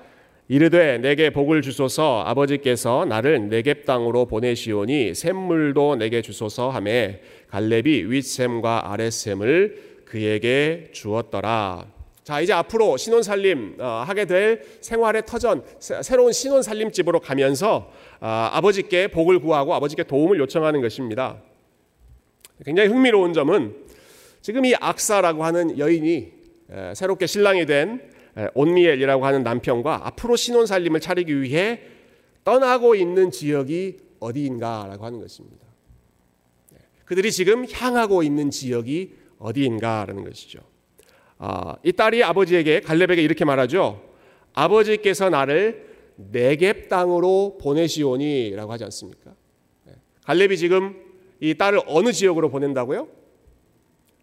이르되 0.49 0.97
내게 0.97 1.29
복을 1.29 1.61
주소서 1.61 2.21
아버지께서 2.25 3.05
나를 3.05 3.47
내겝 3.47 3.85
땅으로 3.85 4.25
보내시오니 4.25 5.15
샘물도 5.15 5.95
내게 5.95 6.21
주소서 6.21 6.69
하매 6.69 7.21
갈렙이 7.47 8.11
윗샘과 8.11 8.91
아랫샘을 8.91 10.01
그에게 10.03 10.89
주었더라. 10.91 11.96
자 12.27 12.41
이제 12.41 12.51
앞으로 12.51 12.97
신혼 12.97 13.23
살림 13.23 13.77
어, 13.79 14.03
하게 14.05 14.25
될 14.25 14.61
생활의 14.81 15.25
터전 15.25 15.63
새로운 15.79 16.33
신혼 16.33 16.61
살림집으로 16.61 17.21
가면서 17.21 17.89
아, 18.19 18.49
아버지께 18.51 19.07
복을 19.07 19.39
구하고 19.39 19.73
아버지께 19.73 20.03
도움을 20.03 20.37
요청하는 20.39 20.81
것입니다. 20.81 21.41
굉장히 22.65 22.89
흥미로운 22.89 23.31
점은 23.31 23.77
지금 24.41 24.65
이 24.65 24.75
악사라고 24.75 25.45
하는 25.45 25.79
여인이 25.79 26.33
새롭게 26.95 27.27
신랑이 27.27 27.65
된 27.65 28.01
온미엘이라고 28.55 29.25
하는 29.25 29.43
남편과 29.43 30.07
앞으로 30.07 30.35
신혼 30.35 30.65
살림을 30.65 30.99
차리기 30.99 31.41
위해 31.41 31.79
떠나고 32.43 32.95
있는 32.95 33.31
지역이 33.31 33.99
어디인가라고 34.19 35.05
하는 35.05 35.21
것입니다. 35.21 35.65
그들이 37.05 37.31
지금 37.31 37.65
향하고 37.71 38.21
있는 38.21 38.51
지역이 38.51 39.13
어디인가라는 39.39 40.25
것이죠. 40.25 40.59
아, 41.39 41.75
이 41.83 41.91
딸이 41.91 42.23
아버지에게 42.23 42.81
갈렙에게 42.81 43.21
이렇게 43.21 43.45
말하죠. 43.45 44.01
아버지께서 44.53 45.29
나를 45.29 45.85
네겝 46.15 46.89
땅으로 46.89 47.57
보내시오니라고 47.61 48.71
하지 48.71 48.83
않습니까? 48.85 49.33
네. 49.85 49.93
갈렙이 50.25 50.57
지금 50.57 50.95
이 51.39 51.53
딸을 51.53 51.81
어느 51.85 52.11
지역으로 52.11 52.49
보낸다고요? 52.49 53.07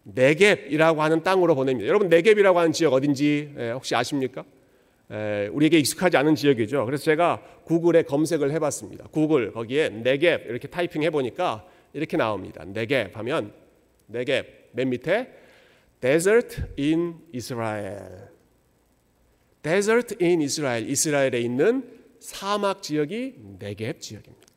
네겝이라고 0.03 1.01
하는 1.01 1.23
땅으로 1.23 1.55
보냅니다. 1.55 1.87
여러분 1.87 2.09
네겝이라고 2.09 2.59
하는 2.59 2.71
지역 2.73 2.93
어딘지 2.93 3.53
예, 3.57 3.71
혹시 3.71 3.95
아십니까? 3.95 4.43
예, 5.11 5.49
우리에게 5.51 5.79
익숙하지 5.79 6.17
않은 6.17 6.35
지역이죠. 6.35 6.85
그래서 6.85 7.03
제가 7.05 7.41
구글에 7.63 8.03
검색을 8.03 8.51
해봤습니다. 8.51 9.07
구글 9.11 9.51
거기에 9.51 9.89
네겝 9.89 10.47
이렇게 10.47 10.67
타이핑 10.67 11.01
해보니까 11.03 11.65
이렇게 11.93 12.17
나옵니다. 12.17 12.63
네겝 12.65 13.15
하면 13.15 13.53
네겝 14.07 14.45
맨 14.73 14.89
밑에 14.89 15.29
Desert 16.01 16.61
in 16.77 17.21
Israel. 17.33 18.29
Desert 19.63 20.15
in 20.23 20.41
Israel. 20.41 20.89
이스라엘에 20.89 21.39
있는 21.39 21.89
사막 22.19 22.81
지역이 22.81 23.35
네겝 23.59 23.99
지역입니다. 24.01 24.47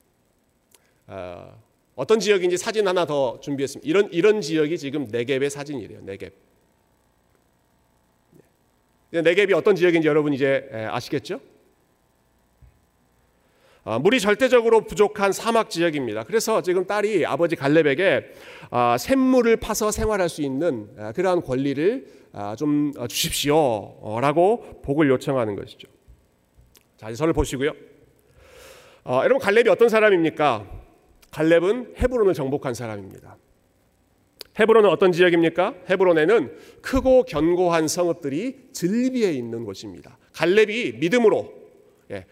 어, 1.09 2.07
떤 2.07 2.21
지역인지 2.21 2.57
사진 2.57 2.87
하나 2.87 3.05
더 3.07 3.41
준비했습니다. 3.41 3.89
이런 3.89 4.13
이런 4.13 4.41
지역이 4.41 4.79
지금 4.79 5.07
네겝의 5.11 5.51
사진이래요. 5.51 6.03
네겝. 6.03 6.33
네겝이 9.11 9.53
어떤 9.55 9.75
지역인지 9.75 10.07
여러분 10.07 10.33
이제 10.35 10.69
아시겠죠? 10.91 11.41
아, 13.91 13.99
물이 13.99 14.21
절대적으로 14.21 14.83
부족한 14.83 15.33
사막 15.33 15.71
지역입니다. 15.71 16.25
그래서 16.25 16.61
지금 16.61 16.87
딸이 16.87 17.25
아버지 17.25 17.57
갈렙에게 17.57 18.35
아, 18.69 18.99
샘물을 18.99 19.57
파서 19.57 19.91
생활할 19.91 20.29
수 20.29 20.43
있는 20.43 20.91
아, 20.99 21.13
그러한 21.13 21.41
권리를 21.41 22.07
좀 22.59 22.93
어, 22.99 23.07
주십시오라고 23.07 24.83
복을 24.83 25.09
요청하는 25.09 25.57
것이죠. 25.57 25.89
자, 26.99 27.09
이제 27.09 27.25
를 27.25 27.33
보시고요. 27.33 27.73
어, 29.05 29.21
여러분 29.25 29.39
갈렙이 29.39 29.71
어떤 29.71 29.89
사람입니까? 29.89 30.67
갈렙은 31.31 31.95
헤브론을 31.97 32.35
정복한 32.35 32.75
사람입니다. 32.75 33.39
헤브론은 34.61 34.91
어떤 34.91 35.13
지역입니까? 35.13 35.75
헤브론에는 35.89 36.59
크고 36.83 37.23
견고한 37.23 37.89
성읍들이 37.89 38.69
즐비에 38.73 39.33
있는 39.33 39.65
곳입니다. 39.65 40.19
갈렙이 40.35 40.97
믿음으로 40.99 41.55
예, 41.55 41.58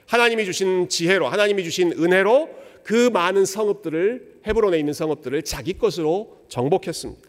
하나님이 0.06 0.44
주신 0.44 0.88
지혜로 0.88 1.28
하나님이 1.28 1.64
주신 1.64 1.92
은혜로 1.92 2.48
그 2.82 3.10
많은 3.10 3.44
성읍들을 3.44 4.40
헤브론에 4.46 4.78
있는 4.78 4.92
성읍들을 4.92 5.42
자기 5.42 5.74
것으로 5.74 6.44
정복했습니다. 6.48 7.28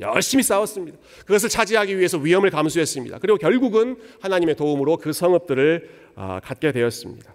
열심히 0.00 0.42
싸웠습니다. 0.42 0.98
그것을 1.20 1.48
차지하기 1.48 1.96
위해서 1.96 2.18
위험을 2.18 2.50
감수했습니다. 2.50 3.18
그리고 3.20 3.38
결국은 3.38 3.96
하나님의 4.20 4.56
도움으로 4.56 4.98
그 4.98 5.12
성읍들을 5.12 6.06
아, 6.16 6.40
갖게 6.40 6.72
되었습니다. 6.72 7.34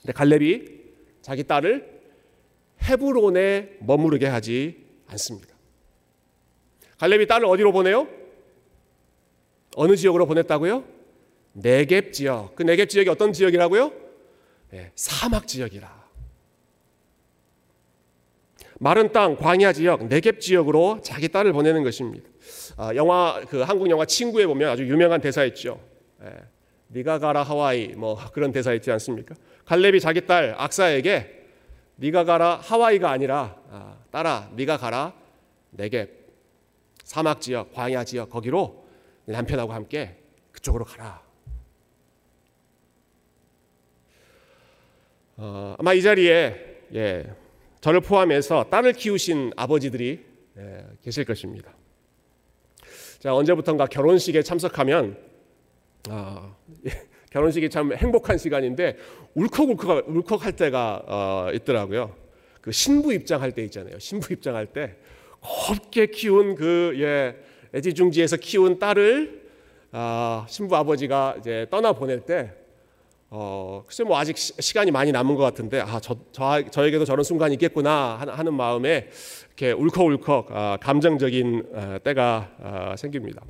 근데 0.00 0.12
갈렙이 0.12 0.64
자기 1.22 1.44
딸을 1.44 2.02
헤브론에 2.82 3.76
머무르게 3.80 4.26
하지 4.26 4.84
않습니다. 5.06 5.54
갈렙이 6.98 7.26
딸을 7.26 7.46
어디로 7.46 7.72
보내요? 7.72 8.08
어느 9.76 9.96
지역으로 9.96 10.26
보냈다고요? 10.26 10.84
네겝 11.54 12.12
지역. 12.12 12.54
그 12.54 12.62
네겝 12.62 12.88
지역이 12.88 13.08
어떤 13.08 13.32
지역이라고요? 13.32 13.92
네, 14.70 14.90
사막 14.94 15.46
지역이라. 15.46 16.02
마른 18.78 19.12
땅, 19.12 19.36
광야 19.36 19.72
지역, 19.72 20.08
네겝 20.08 20.40
지역으로 20.40 21.00
자기 21.02 21.28
딸을 21.28 21.52
보내는 21.52 21.84
것입니다. 21.84 22.28
아, 22.76 22.94
영화 22.96 23.40
그 23.48 23.60
한국 23.60 23.88
영화 23.90 24.04
친구에 24.04 24.46
보면 24.46 24.68
아주 24.70 24.88
유명한 24.88 25.20
대사 25.20 25.44
있죠. 25.44 25.78
예, 26.24 26.30
네가 26.88 27.18
가라 27.18 27.42
하와이 27.42 27.88
뭐 27.96 28.18
그런 28.32 28.50
대사 28.50 28.72
있지 28.72 28.90
않습니까? 28.90 29.34
갈렙이 29.66 30.00
자기 30.00 30.26
딸 30.26 30.54
악사에게 30.58 31.42
네가 31.96 32.24
가라 32.24 32.56
하와이가 32.56 33.10
아니라 33.10 33.56
아, 33.70 33.98
딸아 34.10 34.50
네가 34.56 34.78
가라 34.78 35.14
네겝 35.70 36.08
사막 37.04 37.40
지역, 37.40 37.72
광야 37.72 38.04
지역 38.04 38.30
거기로 38.30 38.84
남편하고 39.26 39.72
함께 39.72 40.16
그쪽으로 40.50 40.84
가라. 40.84 41.21
어, 45.44 45.74
아마 45.76 45.92
이 45.92 46.00
자리에 46.00 46.54
예, 46.94 47.24
저를 47.80 48.00
포함해서 48.00 48.66
딸을 48.70 48.92
키우신 48.92 49.54
아버지들이 49.56 50.20
예, 50.56 50.84
계실 51.02 51.24
것입니다. 51.24 51.74
자 53.18 53.34
언제부턴가 53.34 53.86
결혼식에 53.86 54.42
참석하면 54.42 55.16
아, 56.10 56.54
예, 56.86 56.90
결혼식이 57.32 57.70
참 57.70 57.92
행복한 57.92 58.38
시간인데 58.38 58.96
울컥울컥 59.34 60.04
울컥할 60.06 60.52
때가 60.52 61.02
어, 61.08 61.50
있더라고요. 61.54 62.14
그 62.60 62.70
신부 62.70 63.12
입장할 63.12 63.50
때 63.50 63.64
있잖아요. 63.64 63.98
신부 63.98 64.32
입장할 64.32 64.66
때 64.66 64.94
곱게 65.40 66.06
키운 66.06 66.54
그 66.54 66.94
예, 66.98 67.34
애지중지에서 67.74 68.36
키운 68.36 68.78
딸을 68.78 69.42
아, 69.90 70.46
신부 70.48 70.76
아버지가 70.76 71.34
이제 71.40 71.66
떠나 71.68 71.94
보낼 71.94 72.20
때 72.20 72.61
어, 73.34 73.82
글쎄 73.86 74.04
뭐 74.04 74.18
아직 74.18 74.36
시, 74.36 74.74
간이 74.74 74.90
많이 74.90 75.10
남은 75.10 75.36
것 75.36 75.42
같은데 75.42 75.80
아, 75.80 75.98
저, 76.00 76.14
저, 76.32 76.62
저에게도 76.70 77.06
저런 77.06 77.24
순간이 77.24 77.54
있겠구나 77.54 78.18
하는 78.18 78.52
마음에 78.52 79.08
이렇게 79.46 79.72
울컥울컥 79.72 80.48
아, 80.50 80.76
감정적인 80.82 81.70
아, 81.74 81.98
때가 82.00 82.50
아, 82.60 82.96
생깁니다. 82.98 83.42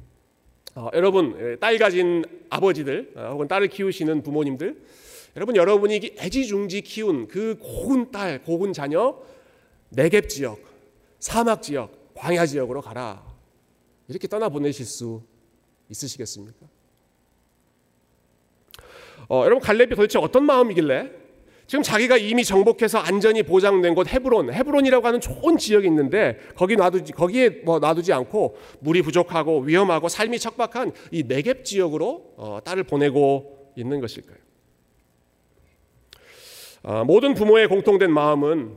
어, 0.77 0.89
여러분 0.95 1.37
예, 1.41 1.57
딸 1.57 1.79
가진 1.79 2.25
아버지들 2.49 3.12
어, 3.17 3.31
혹은 3.33 3.49
딸을 3.49 3.67
키우시는 3.67 4.23
부모님들 4.23 4.81
여러분 5.35 5.57
여러분이 5.57 6.15
애지중지 6.17 6.83
키운 6.83 7.27
그 7.27 7.59
고운 7.61 8.12
딸 8.12 8.41
고운 8.45 8.73
자녀 8.73 9.19
내갭 9.93 10.29
지역 10.29 10.61
사막 11.19 11.61
지역 11.61 12.15
광야 12.15 12.47
지역으로 12.47 12.83
가라 12.83 13.21
이렇게 14.07 14.29
떠나 14.29 14.49
보내실 14.49 14.87
수 14.87 15.23
있으시겠습니까? 15.91 16.72
어, 19.29 19.43
여러분 19.45 19.61
갈렙이 19.61 19.91
도대체 19.91 20.19
어떤 20.19 20.45
마음이길래 20.45 21.11
지금 21.67 21.83
자기가 21.83 22.19
이미 22.19 22.45
정복해서 22.45 22.99
안전이 22.99 23.45
보장된 23.45 23.95
곳 23.95 24.12
헤브론, 24.12 24.52
헤브론이라고 24.52 25.07
하는 25.07 25.21
좋은 25.21 25.57
지역이 25.57 25.87
있는데 25.87 26.38
거기 26.55 26.76
놔두지 26.76 27.12
거기에 27.12 27.49
뭐 27.64 27.79
놔두지 27.79 28.12
않고 28.12 28.57
물이 28.81 29.02
부족하고 29.02 29.61
위험하고 29.61 30.09
삶이 30.09 30.38
척박한 30.38 30.93
이 31.12 31.23
네겝 31.23 31.64
지역으로 31.64 32.35
어, 32.37 32.59
딸을 32.64 32.85
보내고 32.85 33.73
있는 33.76 34.00
것일까요? 34.00 34.37
어, 36.82 37.04
모든 37.04 37.35
부모의 37.35 37.69
공통된 37.69 38.11
마음은 38.11 38.76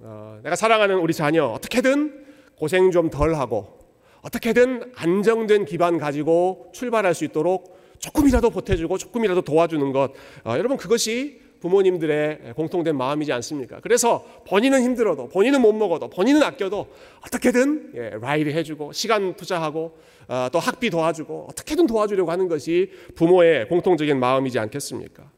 어, 0.00 0.40
내가 0.42 0.56
사랑하는 0.56 0.96
우리 0.96 1.12
자녀 1.12 1.44
어떻게든 1.46 2.24
고생 2.56 2.90
좀 2.90 3.10
덜 3.10 3.34
하고 3.34 3.78
어떻게든 4.22 4.92
안정된 4.96 5.66
기반 5.66 5.98
가지고 5.98 6.70
출발할 6.72 7.14
수 7.14 7.24
있도록 7.24 7.78
조금이라도 8.04 8.50
보태주고 8.50 8.98
조금이라도 8.98 9.42
도와주는 9.42 9.92
것 9.92 10.12
어, 10.44 10.54
여러분 10.58 10.76
그것이 10.76 11.40
부모님들의 11.60 12.52
공통된 12.54 12.94
마음이지 12.94 13.32
않습니까? 13.32 13.80
그래서 13.80 14.22
본인은 14.46 14.82
힘들어도 14.82 15.28
본인은 15.28 15.62
못 15.62 15.72
먹어도 15.72 16.10
본인은 16.10 16.42
아껴도 16.42 16.88
어떻게든 17.26 17.92
예, 17.94 18.10
라이드 18.20 18.50
해주고 18.50 18.92
시간 18.92 19.34
투자하고 19.34 19.96
어, 20.28 20.48
또 20.52 20.58
학비 20.58 20.90
도와주고 20.90 21.46
어떻게든 21.50 21.86
도와주려고 21.86 22.30
하는 22.30 22.48
것이 22.48 22.90
부모의 23.14 23.68
공통적인 23.68 24.18
마음이지 24.20 24.58
않겠습니까? 24.58 25.30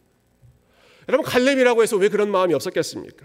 여러분 1.08 1.24
갈렙이라고 1.24 1.84
해서 1.84 1.96
왜 1.96 2.08
그런 2.08 2.32
마음이 2.32 2.52
없었겠습니까? 2.54 3.24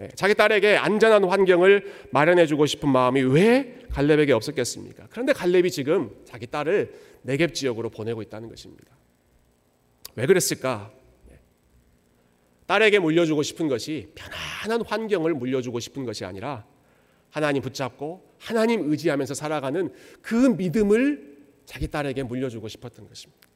예, 0.00 0.08
자기 0.14 0.34
딸에게 0.34 0.76
안전한 0.76 1.24
환경을 1.24 1.90
마련해주고 2.10 2.66
싶은 2.66 2.90
마음이 2.90 3.22
왜 3.22 3.78
갈렙에게 3.92 4.34
없었겠습니까? 4.34 5.06
그런데 5.10 5.32
갈렙이 5.32 5.70
지금 5.70 6.10
자기 6.26 6.46
딸을 6.46 7.11
네겝 7.22 7.54
지역으로 7.54 7.90
보내고 7.90 8.22
있다는 8.22 8.48
것입니다. 8.48 8.92
왜 10.14 10.26
그랬을까? 10.26 10.92
예. 11.30 11.38
딸에게 12.66 12.98
물려주고 12.98 13.42
싶은 13.42 13.68
것이 13.68 14.10
편안한 14.14 14.84
환경을 14.86 15.34
물려주고 15.34 15.80
싶은 15.80 16.04
것이 16.04 16.24
아니라 16.24 16.66
하나님 17.30 17.62
붙잡고 17.62 18.34
하나님 18.38 18.90
의지하면서 18.90 19.34
살아가는 19.34 19.92
그 20.20 20.34
믿음을 20.34 21.32
자기 21.64 21.88
딸에게 21.88 22.24
물려주고 22.24 22.68
싶었던 22.68 23.08
것입니다. 23.08 23.48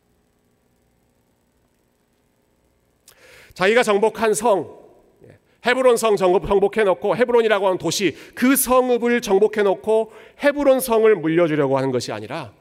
자기가 3.52 3.82
정복한 3.82 4.34
성, 4.34 4.78
예, 5.24 5.38
헤브론 5.66 5.96
성 5.96 6.16
정복해 6.16 6.84
놓고 6.84 7.16
헤브론이라고 7.16 7.66
하는 7.66 7.78
도시 7.78 8.14
그 8.34 8.54
성읍을 8.54 9.22
정복해 9.22 9.62
놓고 9.62 10.12
헤브론 10.42 10.80
성을 10.80 11.14
물려주려고 11.16 11.76
하는 11.76 11.90
것이 11.90 12.12
아니라 12.12 12.54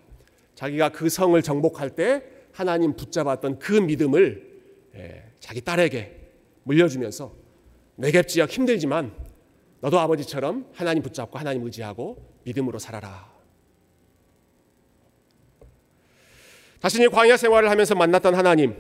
자기가 0.56 0.90
그 0.90 1.10
성을 1.10 1.40
정복할 1.42 1.92
때 1.92 2.24
하나님 2.52 2.96
붙잡았던 2.96 3.60
그 3.60 3.74
믿음을 3.74 4.62
예, 4.96 5.24
자기 5.40 5.62
딸에게 5.62 6.32
물려주면서 6.64 7.34
내갭 8.00 8.28
지역 8.28 8.50
힘들지만 8.50 9.12
너도 9.82 10.00
아버지처럼 10.00 10.68
하나님 10.74 11.04
붙잡고 11.04 11.38
하나님 11.38 11.64
의지하고 11.66 12.18
믿음으로 12.44 12.80
살아라. 12.80 13.34
자신이 16.80 17.08
광야 17.08 17.36
생활을 17.38 17.70
하면서 17.70 17.96
만났던 17.96 18.36
하나님, 18.36 18.76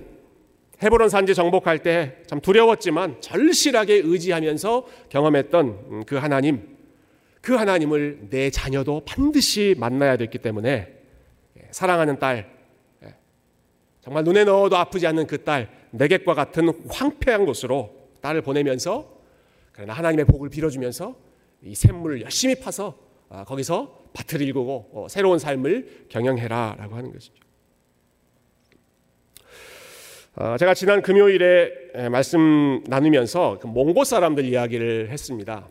헤브론 0.82 1.10
산지 1.10 1.34
정복할 1.34 1.80
때 1.80 2.24
참 2.28 2.40
두려웠지만 2.40 3.22
절실하게 3.22 4.02
의지하면서 4.04 4.86
경험했던 5.10 6.06
그 6.06 6.16
하나님, 6.16 6.78
그 7.42 7.54
하나님을 7.54 8.28
내 8.30 8.50
자녀도 8.50 9.02
반드시 9.06 9.76
만나야 9.78 10.18
됐기 10.18 10.40
때문에 10.40 10.94
사랑하는 11.76 12.20
딸, 12.20 12.50
예. 13.04 13.16
정말 14.00 14.24
눈에 14.24 14.46
넣어도 14.46 14.78
아프지 14.78 15.06
않는 15.08 15.28
그 15.28 15.44
딸, 15.44 15.68
내객과 15.92 16.34
같은 16.34 16.70
황폐한 16.90 17.46
곳으로 17.46 17.94
딸을 18.22 18.44
보내면서 18.44 19.20
그러나 19.74 19.92
하나님의 19.92 20.24
복을 20.24 20.48
빌어주면서 20.48 21.18
이 21.64 21.76
샘물을 21.76 22.22
열심히 22.22 22.56
파서 22.56 22.98
아, 23.28 23.44
거기서 23.44 24.06
밭을 24.14 24.42
일구고 24.42 24.92
어, 24.94 25.08
새로운 25.10 25.38
삶을 25.38 26.06
경영해라라고 26.08 26.96
하는 26.96 27.12
것이죠. 27.12 27.44
아, 30.36 30.58
제가 30.58 30.76
지난 30.76 31.02
금요일에 31.02 32.08
말씀 32.10 32.86
나누면서 32.88 33.60
그 33.62 33.68
몽고 33.68 34.06
사람들 34.06 34.46
이야기를 34.46 35.10
했습니다. 35.10 35.68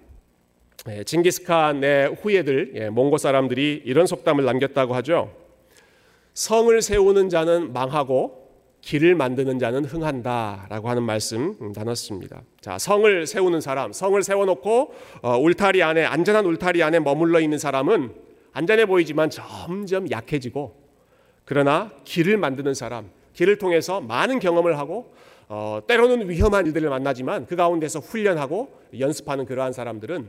징기스칸의 1.06 2.16
후예들, 2.16 2.72
예, 2.74 2.90
몽고 2.90 3.16
사람들이 3.16 3.84
이런 3.86 4.06
속담을 4.06 4.44
남겼다고 4.44 4.94
하죠. 4.96 5.43
성을 6.34 6.82
세우는 6.82 7.28
자는 7.28 7.72
망하고 7.72 8.44
길을 8.80 9.14
만드는 9.14 9.58
자는 9.58 9.84
흥한다라고 9.84 10.90
하는 10.90 11.04
말씀 11.04 11.56
나눴습니다. 11.74 12.42
자, 12.60 12.76
성을 12.76 13.26
세우는 13.26 13.60
사람, 13.60 13.92
성을 13.92 14.20
세워놓고 14.22 14.94
어, 15.22 15.38
울타리 15.38 15.82
안에 15.82 16.04
안전한 16.04 16.44
울타리 16.44 16.82
안에 16.82 17.00
머물러 17.00 17.40
있는 17.40 17.56
사람은 17.56 18.12
안전해 18.52 18.84
보이지만 18.84 19.30
점점 19.30 20.10
약해지고 20.10 20.76
그러나 21.46 21.92
길을 22.04 22.36
만드는 22.36 22.74
사람, 22.74 23.10
길을 23.32 23.56
통해서 23.58 24.00
많은 24.00 24.38
경험을 24.38 24.76
하고 24.76 25.14
어, 25.48 25.80
때로는 25.86 26.28
위험한 26.28 26.66
일들을 26.66 26.90
만나지만 26.90 27.46
그 27.46 27.56
가운데서 27.56 28.00
훈련하고 28.00 28.70
연습하는 28.98 29.46
그러한 29.46 29.72
사람들은 29.72 30.28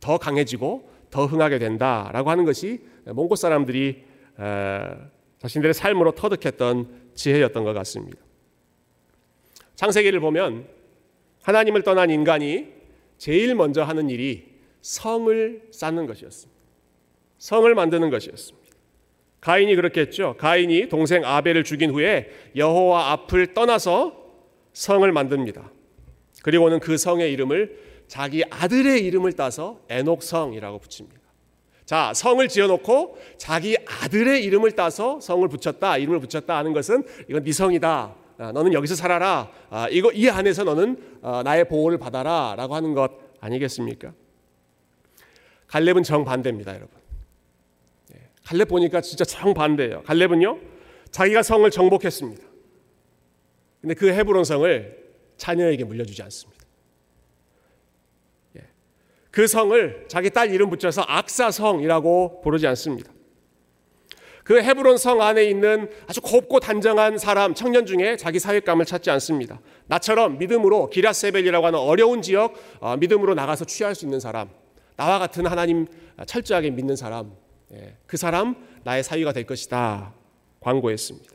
더 0.00 0.16
강해지고 0.16 0.88
더 1.10 1.26
흥하게 1.26 1.58
된다라고 1.58 2.30
하는 2.30 2.44
것이 2.44 2.80
몽고 3.04 3.36
사람들이 3.36 4.04
에, 4.38 4.80
자신들의 5.44 5.74
삶으로 5.74 6.12
터득했던 6.12 7.10
지혜였던 7.14 7.64
것 7.64 7.74
같습니다. 7.74 8.18
창세기를 9.74 10.20
보면 10.20 10.66
하나님을 11.42 11.82
떠난 11.82 12.10
인간이 12.10 12.68
제일 13.18 13.54
먼저 13.54 13.82
하는 13.82 14.08
일이 14.08 14.54
성을 14.80 15.62
쌓는 15.70 16.06
것이었습니다. 16.06 16.58
성을 17.36 17.74
만드는 17.74 18.08
것이었습니다. 18.08 18.64
가인이 19.42 19.76
그렇게 19.76 20.00
했죠. 20.00 20.34
가인이 20.38 20.88
동생 20.88 21.22
아벨을 21.26 21.62
죽인 21.64 21.90
후에 21.90 22.30
여호와 22.56 23.12
앞을 23.12 23.52
떠나서 23.52 24.16
성을 24.72 25.10
만듭니다. 25.12 25.70
그리고는 26.42 26.80
그 26.80 26.96
성의 26.96 27.30
이름을 27.34 28.04
자기 28.06 28.44
아들의 28.48 29.04
이름을 29.04 29.34
따서 29.34 29.82
에녹성이라고 29.90 30.78
붙입니다. 30.78 31.20
자, 31.84 32.12
성을 32.14 32.46
지어놓고 32.48 33.18
자기 33.36 33.76
아들의 33.86 34.42
이름을 34.44 34.72
따서 34.72 35.20
성을 35.20 35.46
붙였다, 35.48 35.98
이름을 35.98 36.20
붙였다 36.20 36.56
하는 36.56 36.72
것은 36.72 37.04
이건 37.28 37.44
네 37.44 37.52
성이다. 37.52 38.14
아, 38.38 38.52
너는 38.52 38.72
여기서 38.72 38.94
살아라. 38.94 39.50
아, 39.70 39.88
이거 39.90 40.10
이 40.12 40.28
안에서 40.28 40.64
너는 40.64 41.20
아, 41.22 41.42
나의 41.44 41.68
보호를 41.68 41.98
받아라라고 41.98 42.74
하는 42.74 42.94
것 42.94 43.12
아니겠습니까? 43.40 44.12
갈렙은 45.66 46.02
정 46.02 46.24
반대입니다, 46.24 46.74
여러분. 46.74 46.90
예, 48.14 48.20
갈렙 48.44 48.68
보니까 48.68 49.00
진짜 49.00 49.24
정 49.24 49.52
반대예요. 49.54 50.02
갈렙은요, 50.04 50.58
자기가 51.10 51.42
성을 51.42 51.68
정복했습니다. 51.70 52.42
근데 53.80 53.94
그 53.94 54.08
헤브론 54.08 54.44
성을 54.44 55.04
자녀에게 55.36 55.84
물려주지 55.84 56.22
않습니다. 56.22 56.53
예, 59.34 59.40
그 59.40 59.46
성을 59.46 60.04
자기 60.08 60.30
딸 60.30 60.50
이름 60.52 60.70
붙여서 60.70 61.02
악사성이라고 61.06 62.40
부르지 62.42 62.66
않습니다. 62.68 63.12
그 64.44 64.60
헤브론 64.60 64.98
성 64.98 65.22
안에 65.22 65.44
있는 65.44 65.90
아주 66.06 66.20
곱고 66.20 66.60
단정한 66.60 67.18
사람 67.18 67.54
청년 67.54 67.86
중에 67.86 68.16
자기 68.16 68.38
사윗감을 68.38 68.84
찾지 68.84 69.10
않습니다. 69.10 69.60
나처럼 69.86 70.38
믿음으로 70.38 70.90
기라세벨이라고 70.90 71.66
하는 71.66 71.78
어려운 71.78 72.20
지역 72.22 72.54
어, 72.78 72.96
믿음으로 72.96 73.34
나가서 73.34 73.64
취할 73.64 73.94
수 73.94 74.04
있는 74.04 74.20
사람, 74.20 74.50
나와 74.96 75.18
같은 75.18 75.46
하나님 75.46 75.86
철저하게 76.26 76.70
믿는 76.70 76.94
사람, 76.94 77.32
예, 77.72 77.96
그 78.06 78.16
사람 78.16 78.54
나의 78.84 79.02
사위가 79.02 79.32
될 79.32 79.46
것이다 79.46 80.12
광고했습니다. 80.60 81.32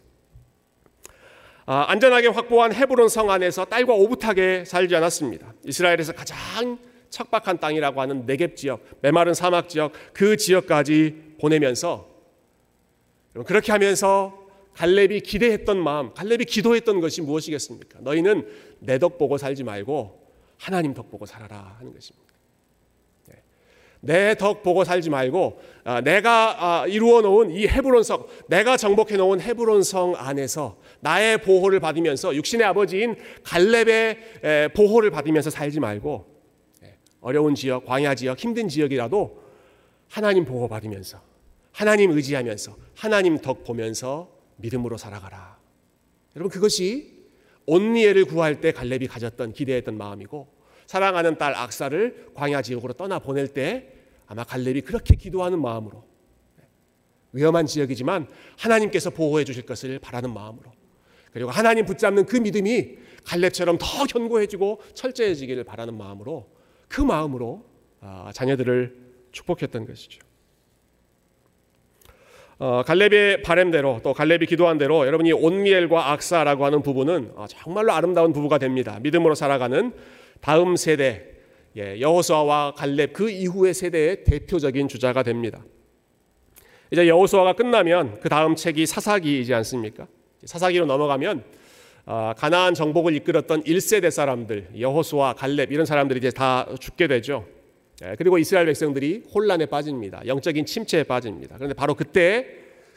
아, 1.65 1.85
안전하게 1.89 2.27
확보한 2.27 2.73
헤브론 2.73 3.09
성 3.09 3.29
안에서 3.29 3.65
딸과 3.65 3.93
오붓하게 3.93 4.65
살지 4.65 4.95
않았습니다. 4.95 5.53
이스라엘에서 5.65 6.13
가장 6.13 6.79
척박한 7.09 7.59
땅이라고 7.59 8.01
하는 8.01 8.25
네겝 8.25 8.55
지역, 8.55 8.81
메마른 9.01 9.33
사막 9.33 9.69
지역 9.69 9.91
그 10.13 10.37
지역까지 10.37 11.35
보내면서 11.39 12.07
그렇게 13.45 13.71
하면서 13.71 14.37
갈렙이 14.73 15.21
기대했던 15.21 15.77
마음, 15.77 16.13
갈렙이 16.13 16.45
기도했던 16.45 17.01
것이 17.01 17.21
무엇이겠습니까? 17.21 17.99
너희는 18.01 18.47
내 18.79 18.97
덕 18.97 19.17
보고 19.17 19.37
살지 19.37 19.63
말고 19.63 20.19
하나님 20.57 20.93
덕 20.93 21.09
보고 21.09 21.25
살아라 21.25 21.75
하는 21.79 21.93
것입니다. 21.93 22.33
네. 23.27 23.35
내덕 24.01 24.63
보고 24.63 24.83
살지 24.83 25.09
말고 25.09 25.61
아, 25.83 26.01
내가 26.01 26.81
아, 26.81 26.87
이루어 26.87 27.21
놓은 27.21 27.51
이 27.51 27.67
헤브론 27.67 28.03
성, 28.03 28.25
내가 28.47 28.77
정복해 28.77 29.17
놓은 29.17 29.41
헤브론 29.41 29.83
성 29.83 30.15
안에서 30.15 30.77
나의 31.01 31.41
보호를 31.41 31.79
받으면서 31.79 32.35
육신의 32.35 32.65
아버지인 32.67 33.15
갈렙의 33.43 34.71
보호를 34.75 35.11
받으면서 35.11 35.49
살지 35.49 35.79
말고 35.79 36.25
네. 36.27 36.38
어려운 37.21 37.55
지역, 37.55 37.85
광야 37.85 38.15
지역, 38.15 38.39
힘든 38.39 38.67
지역이라도 38.67 39.43
하나님 40.07 40.45
보호 40.45 40.67
받으면서 40.67 41.21
하나님 41.71 42.11
의지하면서 42.11 42.75
하나님 42.95 43.37
덕 43.39 43.63
보면서 43.63 44.29
믿음으로 44.57 44.97
살아가라. 44.97 45.57
여러분 46.35 46.49
그것이 46.51 47.19
온니엘을 47.65 48.25
구할 48.25 48.61
때 48.61 48.71
갈렙이 48.71 49.07
가졌던 49.07 49.53
기대했던 49.53 49.97
마음이고 49.97 50.47
사랑하는 50.87 51.37
딸 51.37 51.53
악사를 51.55 52.31
광야 52.33 52.61
지역으로 52.63 52.93
떠나 52.93 53.19
보낼 53.19 53.47
때 53.47 53.93
아마 54.25 54.43
갈렙이 54.43 54.81
그렇게 54.81 55.15
기도하는 55.15 55.61
마음으로 55.61 56.03
위험한 57.31 57.67
지역이지만 57.67 58.27
하나님께서 58.57 59.11
보호해 59.11 59.43
주실 59.43 59.65
것을 59.65 59.99
바라는 59.99 60.33
마음으로 60.33 60.71
그리고 61.31 61.51
하나님 61.51 61.85
붙잡는 61.85 62.25
그 62.25 62.37
믿음이 62.37 62.97
갈렙처럼 63.23 63.77
더 63.77 64.05
견고해지고 64.05 64.81
철저해지기를 64.95 65.63
바라는 65.63 65.95
마음으로 65.95 66.49
그 66.89 66.99
마음으로 66.99 67.63
아, 68.01 68.31
자녀들을 68.33 68.95
축복했던 69.31 69.85
것이죠. 69.85 70.19
어, 72.57 72.83
갈렙의 72.85 73.41
바램대로 73.41 74.01
또 74.03 74.13
갈렙이 74.13 74.45
기도한 74.45 74.77
대로 74.77 75.07
여러분이 75.07 75.31
온미엘과 75.31 76.11
악사라고 76.11 76.65
하는 76.65 76.81
부부는 76.81 77.31
어, 77.35 77.45
정말로 77.47 77.93
아름다운 77.93 78.33
부부가 78.33 78.57
됩니다. 78.57 78.99
믿음으로 79.01 79.33
살아가는 79.33 79.93
다음 80.41 80.75
세대 80.75 81.39
예, 81.77 82.01
여호수아와 82.01 82.73
갈렙 82.75 83.13
그 83.13 83.29
이후의 83.29 83.73
세대의 83.73 84.23
대표적인 84.25 84.89
주자가 84.89 85.23
됩니다. 85.23 85.63
이제 86.91 87.07
여호수아가 87.07 87.53
끝나면 87.53 88.19
그 88.19 88.27
다음 88.27 88.55
책이 88.55 88.85
사사기이지 88.87 89.53
않습니까? 89.53 90.07
사사기로 90.43 90.85
넘어가면 90.85 91.39
어, 91.39 91.58
가나안 92.37 92.73
정복을 92.73 93.15
이끌었던 93.17 93.63
1세대 93.63 94.09
사람들 94.09 94.69
여호수아, 94.79 95.33
갈렙 95.33 95.71
이런 95.71 95.85
사람들이 95.85 96.17
이제 96.17 96.31
다 96.31 96.67
죽게 96.79 97.07
되죠. 97.07 97.45
예, 98.03 98.15
그리고 98.17 98.37
이스라엘 98.37 98.65
백성들이 98.65 99.25
혼란에 99.33 99.65
빠집니다. 99.65 100.25
영적인 100.25 100.65
침체에 100.65 101.03
빠집니다. 101.03 101.55
그런데 101.57 101.75
바로 101.75 101.93
그때 101.93 102.47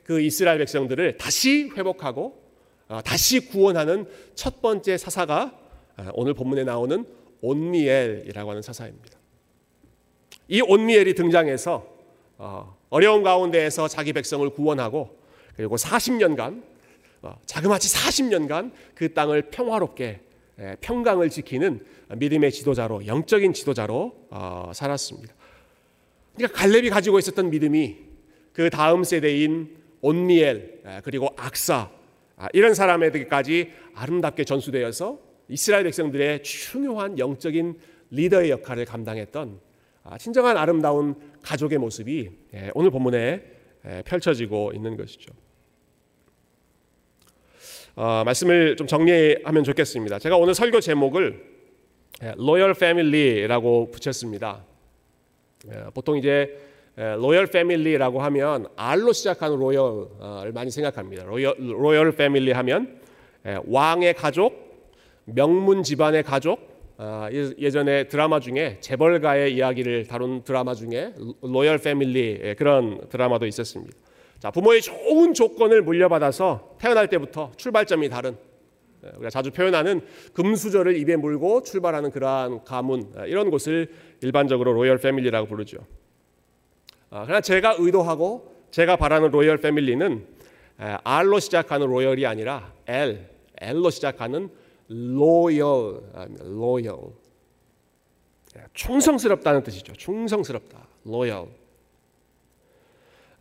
그 0.04 0.20
이스라엘 0.20 0.58
백성들을 0.58 1.16
다시 1.18 1.70
회복하고 1.76 2.40
어, 2.88 3.00
다시 3.04 3.48
구원하는 3.48 4.06
첫 4.34 4.62
번째 4.62 4.96
사사가 4.96 5.58
어, 5.98 6.08
오늘 6.14 6.34
본문에 6.34 6.64
나오는 6.64 7.04
온미엘이라고 7.40 8.50
하는 8.50 8.62
사사입니다. 8.62 9.18
이 10.48 10.60
온미엘이 10.60 11.14
등장해서 11.14 11.86
어, 12.38 12.76
어려운 12.88 13.22
가운데에서 13.22 13.88
자기 13.88 14.12
백성을 14.12 14.48
구원하고 14.50 15.18
그리고 15.56 15.76
40년간 15.76 16.62
자그마치 17.46 17.94
40년간 17.94 18.72
그 18.94 19.12
땅을 19.12 19.50
평화롭게 19.50 20.20
예, 20.58 20.76
평강을 20.80 21.30
지키는 21.30 21.84
믿음의 22.16 22.52
지도자로 22.52 23.06
영적인 23.06 23.52
지도자로 23.52 24.26
어, 24.30 24.70
살았습니다. 24.74 25.34
그러니까 26.36 26.58
갈렙이 26.58 26.90
가지고 26.90 27.18
있었던 27.18 27.50
믿음이 27.50 27.96
그 28.52 28.70
다음 28.70 29.02
세대인 29.04 29.76
온미엘 30.00 30.82
예, 30.86 31.00
그리고 31.04 31.28
악사 31.36 31.90
아, 32.36 32.48
이런 32.52 32.74
사람에게까지 32.74 33.72
아름답게 33.94 34.44
전수되어서 34.44 35.18
이스라엘 35.48 35.84
백성들의 35.84 36.42
중요한 36.42 37.18
영적인 37.18 37.78
리더의 38.10 38.50
역할을 38.50 38.84
감당했던 38.84 39.60
아, 40.04 40.18
진정한 40.18 40.56
아름다운 40.56 41.14
가족의 41.42 41.78
모습이 41.78 42.30
예, 42.54 42.70
오늘 42.74 42.90
본문에 42.90 43.52
펼쳐지고 44.04 44.72
있는 44.74 44.96
것이죠. 44.96 45.32
어, 47.94 48.22
말씀을 48.24 48.76
좀 48.76 48.86
정리하면 48.86 49.64
좋겠습니다. 49.64 50.18
제가 50.18 50.36
오늘 50.36 50.54
설교 50.54 50.80
제목을 50.80 51.52
로열 52.36 52.74
패밀리라고 52.74 53.90
붙였습니다. 53.90 54.64
예, 55.68 55.84
보통 55.92 56.16
이제 56.16 56.58
로열 56.96 57.48
패밀리라고 57.48 58.22
하면 58.22 58.66
R로 58.76 59.12
시작하는 59.12 59.58
로열을 59.58 60.52
많이 60.52 60.70
생각합니다. 60.70 61.24
로열, 61.24 62.12
패밀리 62.12 62.52
하면 62.52 63.00
예, 63.46 63.58
왕의 63.66 64.14
가족, 64.14 64.90
명문 65.24 65.82
집안의 65.82 66.22
가족, 66.22 66.72
아, 66.96 67.28
예전에 67.32 68.08
드라마 68.08 68.40
중에 68.40 68.78
재벌가의 68.80 69.54
이야기를 69.54 70.06
다룬 70.06 70.44
드라마 70.44 70.74
중에 70.74 71.12
로열 71.42 71.78
패밀리 71.78 72.40
예, 72.42 72.54
그런 72.54 73.06
드라마도 73.10 73.46
있었습니다. 73.46 73.94
자, 74.42 74.50
부모의 74.50 74.82
좋은 74.82 75.34
조건을 75.34 75.82
물려받아서 75.82 76.74
태어날 76.80 77.06
때부터 77.06 77.52
출발점이 77.56 78.08
다른 78.08 78.36
예, 79.04 79.10
우리가 79.10 79.30
자주 79.30 79.52
표현하는 79.52 80.00
금수저를 80.32 80.96
입에 80.96 81.14
물고 81.14 81.62
출발하는 81.62 82.10
그러한 82.10 82.64
가문 82.64 83.12
예, 83.20 83.28
이런 83.28 83.50
곳을 83.52 83.92
일반적으로 84.20 84.72
로열 84.72 84.98
패밀리라고 84.98 85.46
부르죠. 85.46 85.78
아, 87.10 87.22
그러나 87.22 87.40
제가 87.40 87.76
의도하고 87.78 88.52
제가 88.72 88.96
바라는 88.96 89.30
로열 89.30 89.58
패밀리는 89.58 90.26
예, 90.80 90.96
R로 91.04 91.38
시작하는 91.38 91.86
로열이 91.86 92.26
아니라 92.26 92.72
L, 92.88 93.24
L로 93.60 93.90
시작하는 93.90 94.50
로열, 94.88 96.00
로열. 96.40 96.98
충성스럽다는 98.74 99.62
뜻이죠. 99.62 99.92
충성스럽다. 99.92 100.88
로열. 101.04 101.61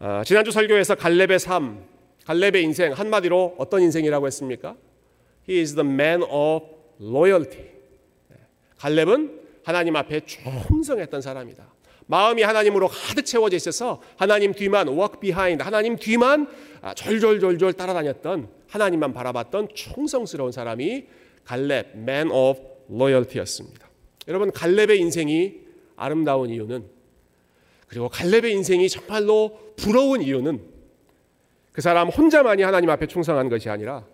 어, 0.04 0.24
지난주 0.26 0.50
설교에서 0.50 0.96
갈렙의 0.96 1.38
삶, 1.38 1.86
갈렙의 2.26 2.64
인생 2.64 2.92
한마디로 2.92 3.54
어떤 3.60 3.84
인생이라고 3.84 4.26
했습니까? 4.26 4.76
He 5.48 5.60
is 5.60 5.76
the 5.76 5.88
man 5.88 6.24
of 6.24 6.66
loyalty. 7.00 7.66
네. 8.30 8.38
갈렙은 8.80 9.42
하나님 9.64 9.96
앞에 9.96 10.22
충성했던 10.22 11.22
사람이다. 11.22 11.72
마음이 12.08 12.42
하나님으로 12.42 12.88
가득 12.88 13.28
채워져 13.28 13.56
있어서 13.58 14.02
하나님 14.18 14.54
뒤만 14.54 14.88
walk 14.88 15.20
behind, 15.20 15.64
하나님 15.64 15.96
뒤만 15.98 16.48
아, 16.82 16.96
졸졸졸졸 16.96 17.74
따라다녔던 17.74 18.50
하나님만 18.70 19.14
바라봤던 19.14 19.68
충성스러운 19.76 20.52
사람이 20.52 21.06
갈렙, 21.46 21.92
man 21.94 22.32
of 22.32 22.60
loyalty였습니다. 22.90 23.88
여러분 24.28 24.52
갈렙의 24.52 25.00
인생이 25.00 25.60
아름다운 25.96 26.50
이유는 26.50 27.01
그리고 27.92 28.08
갈렙의 28.08 28.54
인생이 28.54 28.88
정말로 28.88 29.60
부러운 29.76 30.22
이유는 30.22 30.66
그 31.74 31.82
사람 31.82 32.08
혼자만이 32.08 32.64
하나님 32.64 32.90
앞에 32.90 33.06
충성한 33.06 33.50
것이 33.50 33.70
아니라 33.70 34.06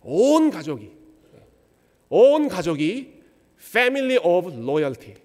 온 0.00 0.50
가족이 0.50 0.90
온 2.08 2.48
가족이 2.48 3.20
family 3.60 4.16
of 4.16 4.50
loyalty, 4.50 5.16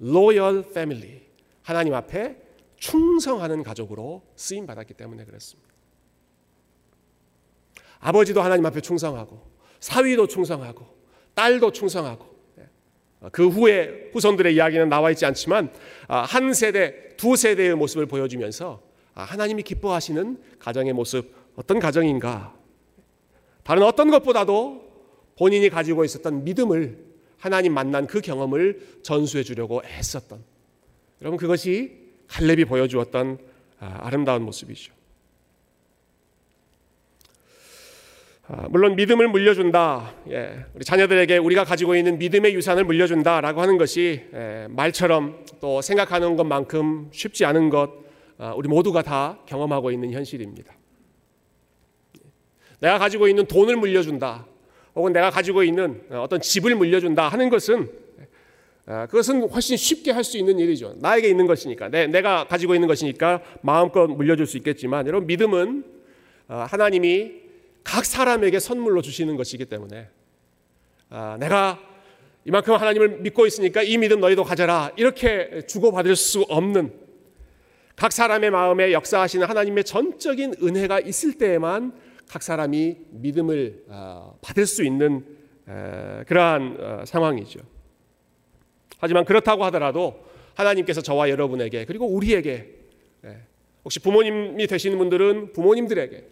loyal 0.00 0.60
family 0.60 1.22
하나님 1.62 1.94
앞에 1.94 2.40
충성하는 2.76 3.64
가족으로 3.64 4.22
쓰임 4.36 4.64
받았기 4.64 4.94
때문에 4.94 5.24
그렇습니다. 5.24 5.74
아버지도 7.98 8.40
하나님 8.40 8.66
앞에 8.66 8.80
충성하고 8.80 9.42
사위도 9.80 10.28
충성하고 10.28 10.86
딸도 11.34 11.72
충성하고 11.72 12.33
그 13.32 13.48
후에 13.48 14.10
후손들의 14.12 14.54
이야기는 14.54 14.88
나와 14.88 15.10
있지 15.10 15.24
않지만 15.26 15.70
한 16.08 16.54
세대, 16.54 17.16
두 17.16 17.36
세대의 17.36 17.74
모습을 17.76 18.06
보여주면서 18.06 18.82
하나님이 19.14 19.62
기뻐하시는 19.62 20.38
가정의 20.58 20.92
모습 20.92 21.32
어떤 21.56 21.78
가정인가? 21.78 22.54
다른 23.62 23.82
어떤 23.82 24.10
것보다도 24.10 24.84
본인이 25.38 25.68
가지고 25.68 26.04
있었던 26.04 26.44
믿음을 26.44 26.98
하나님 27.38 27.74
만난 27.74 28.06
그 28.06 28.20
경험을 28.20 28.98
전수해 29.02 29.42
주려고 29.42 29.82
애썼던 29.84 30.42
여러분 31.20 31.38
그것이 31.38 32.04
갈렙이 32.28 32.64
보여주었던 32.64 33.38
아름다운 33.78 34.42
모습이죠. 34.42 34.92
아, 34.92 34.96
물론 38.68 38.94
믿음을 38.94 39.28
물려준다. 39.28 40.12
예, 40.28 40.66
우리 40.74 40.84
자녀들에게 40.84 41.38
우리가 41.38 41.64
가지고 41.64 41.96
있는 41.96 42.18
믿음의 42.18 42.54
유산을 42.54 42.84
물려준다라고 42.84 43.62
하는 43.62 43.78
것이 43.78 44.22
예, 44.34 44.66
말처럼 44.68 45.44
또 45.60 45.80
생각하는 45.80 46.36
것만큼 46.36 47.08
쉽지 47.10 47.46
않은 47.46 47.70
것 47.70 47.90
아, 48.36 48.52
우리 48.54 48.68
모두가 48.68 49.00
다 49.00 49.38
경험하고 49.46 49.90
있는 49.90 50.12
현실입니다. 50.12 50.74
내가 52.80 52.98
가지고 52.98 53.28
있는 53.28 53.46
돈을 53.46 53.76
물려준다. 53.76 54.46
혹은 54.94 55.12
내가 55.14 55.30
가지고 55.30 55.62
있는 55.62 56.02
어떤 56.10 56.40
집을 56.40 56.74
물려준다 56.74 57.28
하는 57.28 57.48
것은 57.48 57.88
아, 58.86 59.06
그것은 59.06 59.48
훨씬 59.48 59.78
쉽게 59.78 60.10
할 60.10 60.22
수 60.22 60.36
있는 60.36 60.58
일이죠. 60.58 60.96
나에게 60.98 61.30
있는 61.30 61.46
것이니까, 61.46 61.88
내, 61.88 62.06
내가 62.06 62.46
가지고 62.46 62.74
있는 62.74 62.88
것이니까 62.88 63.40
마음껏 63.62 64.06
물려줄 64.06 64.46
수 64.46 64.58
있겠지만, 64.58 65.06
여러분 65.06 65.26
믿음은 65.26 65.84
하나님이 66.48 67.43
각 67.84 68.04
사람에게 68.04 68.58
선물로 68.58 69.02
주시는 69.02 69.36
것이기 69.36 69.66
때문에 69.66 70.08
아, 71.10 71.36
내가 71.38 71.78
이만큼 72.46 72.74
하나님을 72.74 73.20
믿고 73.20 73.46
있으니까 73.46 73.82
이 73.82 73.96
믿음 73.98 74.20
너희도 74.20 74.42
가져라 74.44 74.90
이렇게 74.96 75.62
주고받을 75.68 76.16
수 76.16 76.42
없는 76.42 76.92
각 77.94 78.10
사람의 78.10 78.50
마음에 78.50 78.92
역사하시는 78.92 79.46
하나님의 79.46 79.84
전적인 79.84 80.56
은혜가 80.62 81.00
있을 81.00 81.34
때에만 81.34 81.92
각 82.28 82.42
사람이 82.42 82.96
믿음을 83.10 83.84
아, 83.90 84.32
받을 84.40 84.66
수 84.66 84.82
있는 84.82 85.24
그러한 86.26 86.76
어, 86.80 87.04
상황이죠. 87.06 87.60
하지만 88.98 89.24
그렇다고 89.24 89.64
하더라도 89.66 90.24
하나님께서 90.54 91.02
저와 91.02 91.28
여러분에게 91.30 91.84
그리고 91.84 92.06
우리에게 92.06 92.74
혹시 93.84 94.00
부모님이 94.00 94.66
되시는 94.66 94.96
분들은 94.96 95.52
부모님들에게 95.52 96.24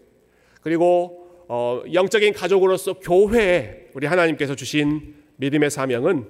그리고 0.62 1.21
어, 1.54 1.82
영적인 1.92 2.32
가족으로서 2.32 2.94
교회에 2.94 3.90
우리 3.92 4.06
하나님께서 4.06 4.54
주신 4.54 5.16
믿음의 5.36 5.70
사명은 5.70 6.26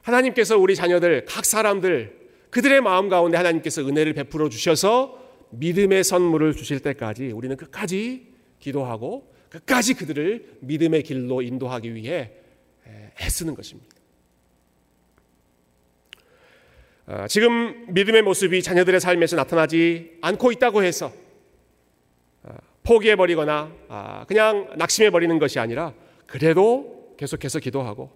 하나님께서 0.00 0.56
우리 0.56 0.74
자녀들 0.74 1.26
각 1.26 1.44
사람들 1.44 2.18
그들의 2.48 2.80
마음 2.80 3.10
가운데 3.10 3.36
하나님께서 3.36 3.86
은혜를 3.86 4.14
베풀어 4.14 4.48
주셔서 4.48 5.22
믿음의 5.50 6.02
선물을 6.02 6.54
주실 6.54 6.80
때까지 6.80 7.26
우리는 7.26 7.54
끝까지 7.58 8.28
기도하고 8.58 9.34
끝까지 9.50 9.92
그들을 9.92 10.60
믿음의 10.60 11.02
길로 11.02 11.42
인도하기 11.42 11.94
위해 11.94 12.30
애쓰는 13.20 13.54
것입니다. 13.54 13.94
아, 17.04 17.28
지금 17.28 17.92
믿음의 17.92 18.22
모습이 18.22 18.62
자녀들의 18.62 18.98
삶에서 18.98 19.36
나타나지 19.36 20.12
않고 20.22 20.52
있다고 20.52 20.82
해서 20.82 21.12
포기해버리거나 22.90 23.72
아, 23.88 24.24
그냥 24.26 24.68
낙심해버리는 24.76 25.38
것이 25.38 25.60
아니라 25.60 25.94
그래도 26.26 27.14
계속해서 27.16 27.60
기도하고 27.60 28.10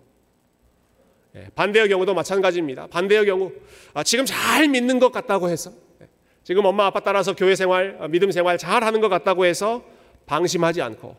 예, 1.37 1.48
반대의 1.54 1.88
경우도 1.88 2.12
마찬가지입니다. 2.14 2.88
반대의 2.88 3.24
경우 3.26 3.52
아, 3.92 4.02
지금 4.02 4.24
잘 4.24 4.68
믿는 4.68 4.98
것 4.98 5.12
같다고 5.12 5.48
해서 5.48 5.72
예, 6.00 6.08
지금 6.42 6.64
엄마 6.64 6.87
아빠 6.87 6.98
따라서 7.00 7.37
교회 7.37 7.54
생활, 7.54 7.98
아, 8.00 8.08
믿음 8.08 8.32
생활 8.32 8.58
잘 8.58 8.82
하는 8.82 9.00
것 9.00 9.08
같다고 9.08 9.44
해서 9.44 9.84
방심하지 10.26 10.82
않고 10.82 11.16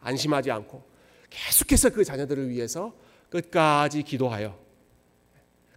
안심하지 0.00 0.52
않고 0.52 0.84
계속해서 1.28 1.90
그 1.90 2.04
자녀들을 2.04 2.50
위해서 2.50 2.92
끝까지 3.30 4.04
기도하여 4.04 4.56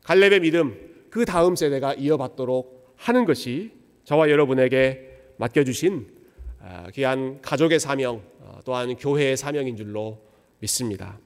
갈렙의 0.03 0.41
믿음 0.41 1.07
그 1.09 1.25
다음 1.25 1.55
세대가 1.55 1.95
이어받도록 1.95 2.93
하는 2.97 3.25
것이 3.25 3.71
저와 4.03 4.29
여러분에게 4.29 5.33
맡겨주신 5.37 6.07
아, 6.07 6.24
귀한 6.93 7.41
가족의 7.41 7.79
사명 7.79 8.23
어, 8.39 8.59
또한 8.65 8.95
교회의 8.95 9.37
사명인 9.37 9.75
줄로 9.75 10.19
믿습니다. 10.59 11.19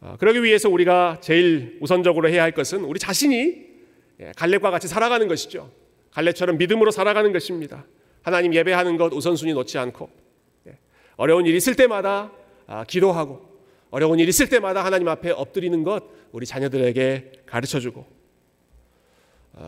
아, 0.00 0.16
그러기 0.18 0.42
위해서 0.42 0.68
우리가 0.68 1.18
제일 1.20 1.78
우선적으로 1.80 2.28
해야 2.28 2.42
할 2.42 2.52
것은 2.52 2.84
우리 2.84 2.98
자신이 2.98 3.64
예, 4.20 4.32
갈렙과 4.36 4.70
같이 4.70 4.88
살아가는 4.88 5.26
것이죠. 5.28 5.70
갈렙처럼 6.10 6.58
믿음으로 6.58 6.90
살아가는 6.90 7.32
것입니다. 7.32 7.84
하나님 8.22 8.54
예배하는 8.54 8.96
것 8.96 9.12
우선순위 9.12 9.52
놓지 9.54 9.78
않고 9.78 10.10
예, 10.68 10.78
어려운 11.16 11.46
일 11.46 11.54
있을 11.54 11.74
때마다 11.74 12.32
아, 12.66 12.84
기도하고 12.84 13.54
어려운 13.90 14.18
일 14.18 14.28
있을 14.28 14.48
때마다 14.48 14.84
하나님 14.84 15.08
앞에 15.08 15.30
엎드리는 15.30 15.84
것 15.84 16.04
우리 16.32 16.46
자녀들에게 16.46 17.44
가르쳐주고 17.46 18.04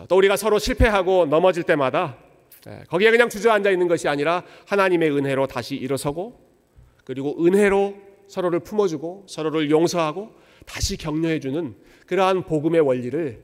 또 0.09 0.17
우리가 0.17 0.37
서로 0.37 0.59
실패하고 0.59 1.27
넘어질 1.27 1.63
때마다 1.63 2.19
예, 2.19 2.26
거기에 2.89 3.11
그냥 3.11 3.29
주저앉아 3.29 3.71
있는 3.71 3.89
것이 3.89 4.09
아니라 4.09 4.43
하나님의 4.67 5.11
은혜로 5.17 5.47
다시 5.47 5.77
일어서고 5.77 6.41
그리고 7.05 7.45
은혜로 7.45 7.97
서로를 8.27 8.61
품어주고 8.61 9.27
서로를 9.29 9.71
용서하고 9.71 10.35
다시 10.65 10.97
격려해주는 10.97 11.77
그러한 12.07 12.43
복음의 12.45 12.81
원리를 12.81 13.43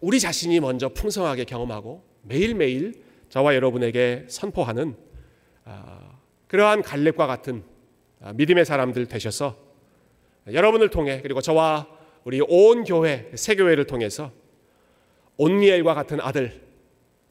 우리 0.00 0.20
자신이 0.20 0.60
먼저 0.60 0.88
풍성하게 0.88 1.44
경험하고 1.44 2.02
매일매일 2.22 2.94
저와 3.28 3.54
여러분에게 3.54 4.24
선포하는 4.28 4.96
아, 5.64 6.18
그러한 6.48 6.82
갈렙과 6.82 7.26
같은 7.26 7.62
아, 8.20 8.32
믿음의 8.32 8.64
사람들 8.64 9.06
되셔서 9.06 9.56
여러분을 10.50 10.88
통해 10.88 11.20
그리고 11.22 11.40
저와 11.40 11.86
우리 12.24 12.40
온 12.40 12.84
교회 12.84 13.30
새 13.34 13.54
교회를 13.54 13.86
통해서 13.86 14.32
온니엘과 15.36 15.94
같은 15.94 16.20
아들 16.20 16.69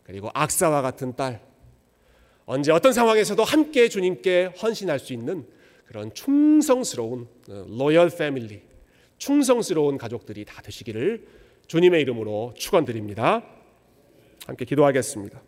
그리고 0.10 0.32
악사와 0.34 0.82
같은 0.82 1.16
딸, 1.16 1.40
언제 2.48 2.72
어떤 2.72 2.94
상황에서도 2.94 3.44
함께 3.44 3.88
주님께 3.88 4.54
헌신할 4.60 4.98
수 4.98 5.14
있는 5.14 5.46
그런 5.86 6.12
충성스러운 6.16 7.28
로열 7.48 8.10
패밀리, 8.10 8.64
충성스러운 9.20 10.00
가족들이 10.00 10.46
다 10.46 10.64
되시기를 10.64 11.28
주님의 11.68 12.02
이름으로 12.02 12.56
축원드립니다. 12.58 13.46
함께 14.48 14.66
기도하겠습니다. 14.66 15.44